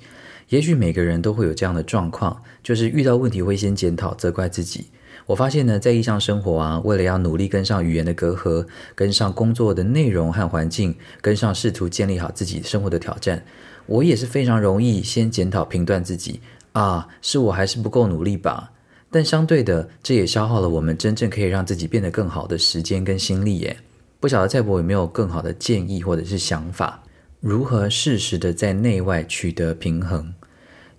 [0.49, 4.87] 也许每个人都会有这样的状况，就是遇到问题会先检讨责怪自己。
[5.25, 13.43] 我发现呢，在异乡生活啊，为了要努力跟上语言的隔阂，跟上工作的内容和环境，跟上试图建立好自己生活的挑战，
[13.87, 16.39] 我也是非常容易先检讨评断自己
[16.71, 18.71] 啊，是我还是不够努力吧？
[19.11, 23.75] 但相对的，这也消耗了我们真正可以让自己变得更好的时间跟心力耶。
[24.21, 27.03] 不晓得蔡博有没有更好的建议或者是想法，
[27.47, 30.33] 如何适时的在内外取得平衡？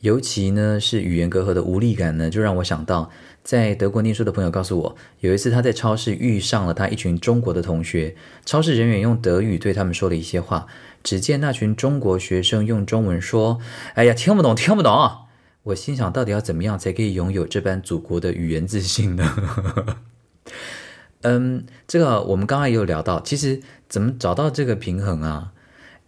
[0.01, 3.11] 尤其呢，是语言隔阂的无力感呢，就让我想到。
[3.43, 10.67] 在德国念书的朋友告诉我，有一次他在超市遇上了他一群中国的同学，超市人员用德语对他们说了一些话。
[11.03, 13.59] 只见那群中国学生用中文说
[13.93, 15.11] ：“哎呀，听不懂，听不懂。”
[15.65, 19.97] 我心想，到底要怎么样才可以拥有这般祖国的语言自信呢？
[21.21, 25.53] 嗯，这个我们刚刚也有聊到，其实怎么找到这个平衡啊？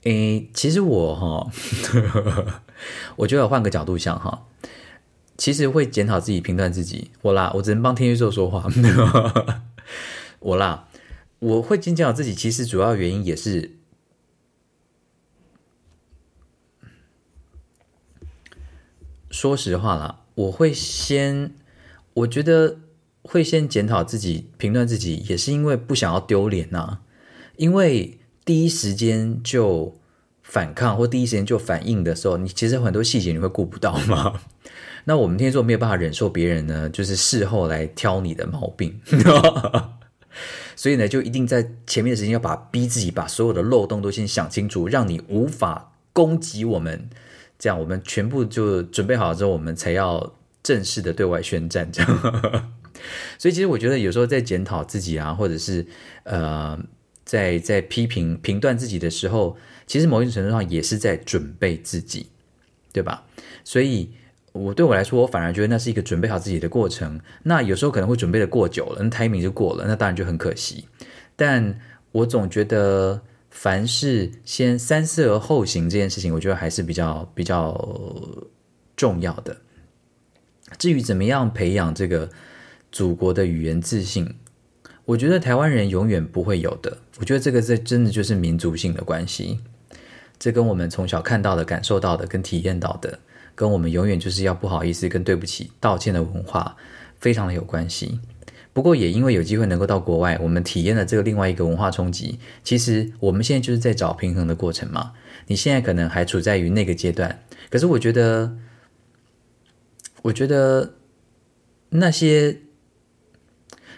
[0.05, 1.51] 诶，其实我哈，
[3.17, 4.47] 我觉得换个角度想哈，
[5.37, 7.11] 其实会检讨自己、评断自己。
[7.23, 8.67] 我啦，我只能帮天蝎座说话。
[10.41, 10.89] 我啦，
[11.39, 13.73] 我会检讨自己，其实主要原因也是。
[19.31, 21.55] 说实话啦，我会先，
[22.15, 22.79] 我觉得
[23.23, 27.01] 会先检讨自己、评断自己，也是因为不想要丢脸呐。
[27.57, 28.19] 因为
[28.51, 29.97] 第一时间就
[30.43, 34.41] 反抗或第一时间就反应的时候，你其实很多细节你会顾不到吗。
[35.07, 39.01] 那我们天蝎座没有办法忍受别人呢，就是事后来挑你的毛病，
[40.75, 47.09] 所以呢，就一定在前面的时间要把逼自己把所有的漏洞都先想清楚，让你无法攻击我们。
[47.57, 51.89] 这样，我们全部就准备好之后，我们才要正式的对外宣战。
[51.93, 52.73] 这样，
[53.39, 55.87] 所以其实我觉得有时候在检讨自己啊，或者是
[56.25, 56.77] 呃，
[57.31, 59.57] 在在批评评断自己的时候，
[59.87, 62.26] 其实某一种程度上也是在准备自己，
[62.93, 63.24] 对吧？
[63.62, 64.11] 所以，
[64.53, 67.20] 我对我来说，我反而觉得那是一个准备好自己的过程。
[67.45, 70.87] 那有时候可能会准备的过久了，那 timing 就过了，那当然就很可惜。
[71.37, 71.78] 但
[72.12, 73.22] 我总觉得。
[73.53, 77.76] 凡事先三思而后行这件事情，我觉得还是比较比较
[78.95, 79.57] 重要的。
[80.78, 82.31] 至于怎么样培养这个
[82.93, 84.37] 祖国的语言自信，
[85.11, 86.99] 我觉得台湾人永远不会有的。
[87.19, 89.59] 我觉得这个这真的就是民族性的关系，
[90.39, 93.19] 这跟我们从小看到的、感受到的、跟体验到的，
[93.57, 96.77] 跟我们永远就是要不好意思、跟对不起、道歉的文化，
[97.19, 98.21] 非常的有关系。
[98.73, 102.39] 不过也因为有机会能够到国外，我们体验了这个另外一个文化冲击。
[102.63, 105.13] 其实我们现在就是在找平衡的过程嘛。
[105.49, 108.57] 你现在可能还处在于那个阶段，可是我觉得，
[110.23, 110.95] 我觉得
[111.89, 112.59] 那些，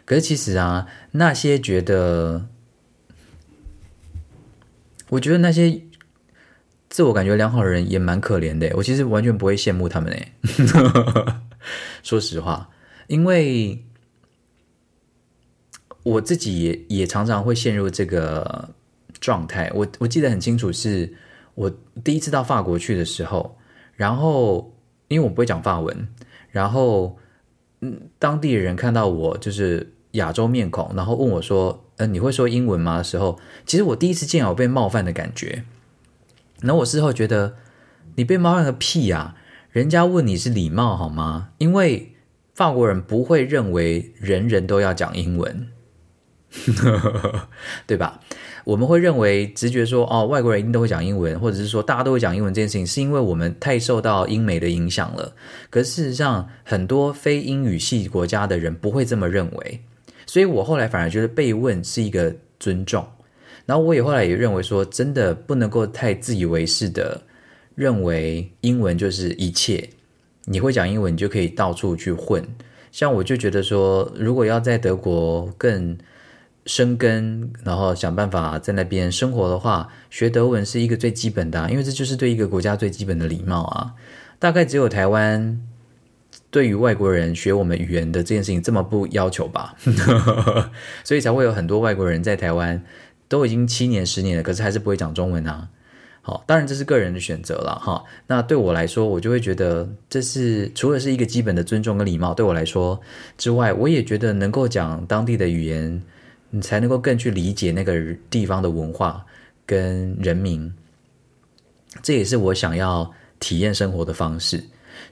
[0.05, 2.49] 可是其实啊，那些觉得，
[5.11, 5.81] 我觉得那些
[6.89, 8.71] 自我感觉良好的人也蛮可怜的。
[8.77, 10.33] 我其实完全不会羡慕他们诶，
[12.03, 12.71] 说实话，
[13.07, 13.85] 因为。
[16.05, 18.71] 我自己也也常常会陷入这个
[19.21, 19.71] 状态。
[19.73, 21.15] 我我记得很清楚，是
[21.55, 21.71] 我
[22.03, 23.57] 第一次到法国去的时候，
[23.95, 24.75] 然后
[25.07, 26.09] 因为我不会讲法文，
[26.51, 27.21] 然后
[27.83, 35.65] 嗯，当地的人看到我就是亚洲面孔，然后问我说：“嗯、呃，你会说英文吗？”的时候，其实我第一次见有被冒犯的感觉。
[36.61, 37.57] 然后我事后觉得，
[38.17, 39.35] 你被冒犯个屁呀！
[39.71, 41.51] 人家问你是礼貌好吗？
[41.59, 42.15] 因为
[42.55, 45.69] 法国人不会认为人人都要讲英文。
[47.87, 48.21] 对吧？
[48.65, 55.35] 我们会认为直觉说，哦，外国人一定都会讲英文，或者是说大家都会讲英文这件事情，是因为我们太受到英美的影响了。
[55.71, 59.81] 可事实上，很多非英语系国家的人不会这么认为。
[60.33, 63.07] 所以我后来反而觉得被问是一个尊重。
[63.67, 67.21] 然后我也后来也认为说，真的不能够太自以为是的
[67.75, 69.91] 认为英文就是一切。
[70.47, 72.43] 你会讲英文，你就可以到处去混。
[72.91, 75.99] 像我就觉得说，如果要在德国更
[76.65, 83.93] 生根，然后想办法在那边生活的话，学德文是一个最基本的啊，因为这就是对一个国家最基本的礼貌啊。
[84.39, 85.61] 大概只有台湾
[86.53, 89.75] 对于外国人学我们语言的这件事情这么不要求吧，
[91.03, 92.81] 所以才会有很多外国人在台湾
[93.27, 95.69] 都已经七年十年了，可是还是不会讲中文啊。
[96.21, 98.05] 好，当然这是个人的选择了哈。
[98.29, 103.01] 那对我来说，我就会觉得这是除了是一个基本的尊重跟礼貌，对我来说
[103.37, 106.01] 之外，我也觉得能够讲当地的语言。
[106.55, 107.99] 你才能够更去理解那个
[108.29, 109.25] 地方的文化
[109.65, 110.71] 跟人民，
[112.03, 114.63] 这也是我想要体验生活的方式。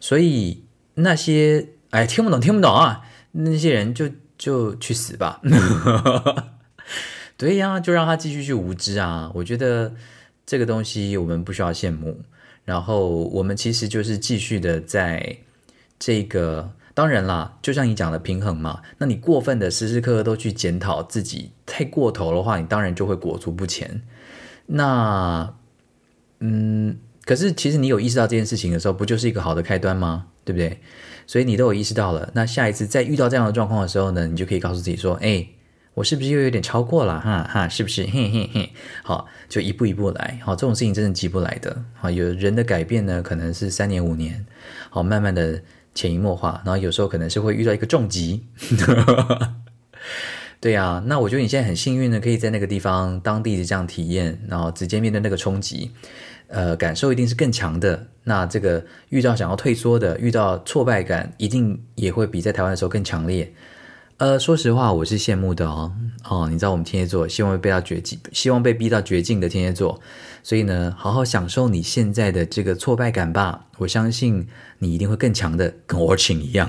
[0.00, 0.62] 所以
[1.02, 5.40] 那些哎听不懂听不懂啊，那些人就就去死吧。
[7.36, 9.30] 对呀，就让他继续去无知啊。
[9.34, 9.94] 我觉得
[10.44, 12.20] 这个东西我们不需要羡慕，
[12.64, 15.38] 然后我们其实就是继续的在
[15.98, 16.72] 这个。
[16.92, 24.02] 当然啦，就像你讲的平衡嘛，那你过分的时时刻刻都去检讨自己，太过头的话，你当然就会裹足不前。
[24.66, 25.54] 那，
[26.40, 26.98] 嗯，
[27.30, 30.26] 可是其实你有意识到这件事情的时候，不就是一个好的开端吗？
[30.44, 30.80] 对不对？
[31.28, 35.46] 所以你都有意识到了，那下一次再遇到这样的状况的时候呢，你就可以告诉自己说：“哎，
[35.94, 37.20] 我是不是又有点超过了？
[37.20, 38.02] 哈哈，是不是？
[38.02, 38.72] 嘿嘿嘿，
[39.04, 40.40] 好，就一步一步来。
[40.44, 41.84] 好，这种事情真的急不来的。
[41.94, 44.44] 好，有人的改变呢，可能是三年五年，
[44.90, 45.62] 好，慢慢的。
[45.92, 48.46] 潜移默化，然后有时候可能是会遇到一个重击，
[50.60, 55.90] 对啊，那我觉得你现在很幸运的，可以在那个地方当地的这样体验，然后直接面对那个冲击，
[56.50, 58.08] 呃，感受一定是更强的。
[58.24, 63.52] 那这个遇到想要退缩的，遇到挫败感，一定也会比在台湾的时候更强烈。
[64.18, 65.92] 呃，说实话，我是羡慕的哦。
[66.28, 69.98] 哦，你知道我们天蝎座希望被到绝境，希望被逼到绝境的天蝎座，
[70.42, 73.66] 所以呢，好好享受你现在的这个挫败感吧。
[73.78, 74.46] 我相信
[74.80, 76.68] 你一定会更强的，跟我请一样。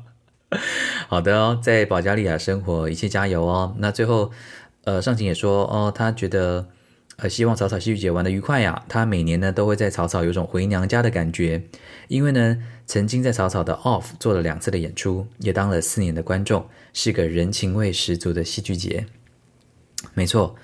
[1.08, 3.74] 好的哦，在保加利亚生活，一切加油哦。
[3.78, 4.30] 那最后，
[4.84, 6.68] 呃，尚晴也说哦，他觉得。
[7.22, 8.82] 呃，希望草草戏剧节玩得愉快呀！
[8.88, 11.62] 他每年呢都会在草草有种回娘家的感觉，
[12.08, 12.56] 因为呢
[12.86, 19.04] 曾经在草草的 Off 做了两次的演出，也当了四年的观众，是个人情味十足的戏剧节。
[20.14, 20.56] 没错，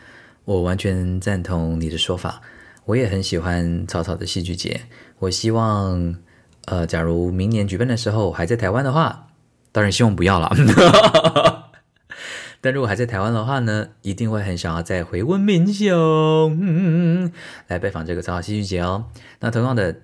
[0.46, 2.40] 我完全赞同你的说法，
[2.86, 4.80] 我也很喜欢草草的戏剧节。
[5.18, 6.16] 我希望，
[6.64, 9.28] 呃，假如明年举办的时候还在台湾的话，
[9.72, 10.50] 当然希望不要了。
[12.66, 17.30] 但如果还在台湾的话呢，一定会很想要再回温民雄
[17.68, 19.04] 来拜访这个草草戏剧节哦。
[19.38, 19.98] 那同样的，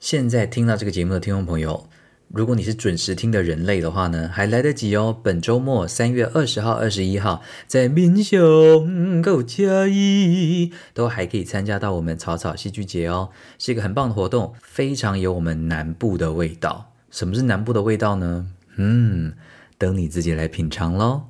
[0.00, 1.88] 现在听到这个节目的听众朋友，
[2.26, 5.16] 如果你是准时听的人类的话呢，还来得及哦。
[5.22, 16.90] 本周末三月二十号、二十一号，在民雄够嘉义都还可以参加到我们草草戏剧节哦，是一个很棒的活动，非常有我们南部的味道。
[17.12, 18.48] 什么是南部的味道呢？
[18.78, 19.34] 嗯，
[19.78, 21.26] 等你自己来品尝喽。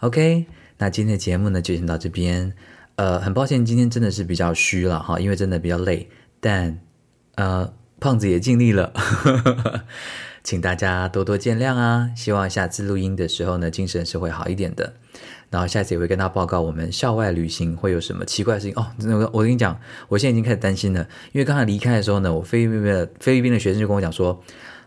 [0.00, 0.46] OK，
[0.78, 2.54] 那今天的节目呢就先到这边。
[2.96, 6.08] 呃，很抱歉今天真的是比较虚了哈，因为真的比较累。
[6.40, 6.78] 但
[7.34, 8.94] 呃，胖子也尽力了，
[10.42, 12.10] 请大家多多见谅啊。
[12.16, 14.90] 希望下次录音的时候呢，精神是会好一点的。
[15.50, 18.86] 然后下次也会跟大家报告我们校外旅行会有什么奇怪的事情哦。
[19.00, 19.78] 那个，我跟你讲，
[20.08, 24.42] 我现在已经开始担心了，因为刚才离开的时候呢，我菲律宾的菲律宾的学生就跟我讲说，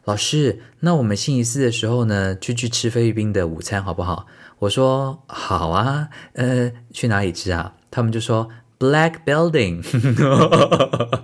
[0.06, 4.26] 老师，那我们星期四的时候呢，去去吃菲律宾的午餐好不好？
[4.64, 7.74] 我说好啊，呃，去哪里吃啊？
[7.92, 8.48] 他们就说
[8.80, 9.84] Black Building，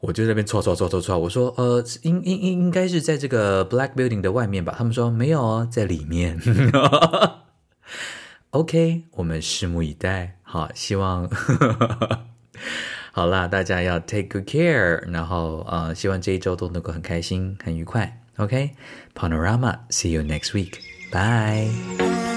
[0.00, 1.16] 我就在那边戳戳戳戳戳。
[1.16, 4.74] 我说呃，应应应应该是在这个 Black Building 的外面吧？
[4.76, 6.40] 他们说没有哦，在里面。
[8.50, 10.38] OK，我们拭目以待。
[10.42, 11.30] 好，希望
[13.12, 18.20] 好啦，大家要 take good care，然后呃，希望这一周都能够很开心、很愉快。
[18.38, 22.29] OK，Panorama，see you next week，bye。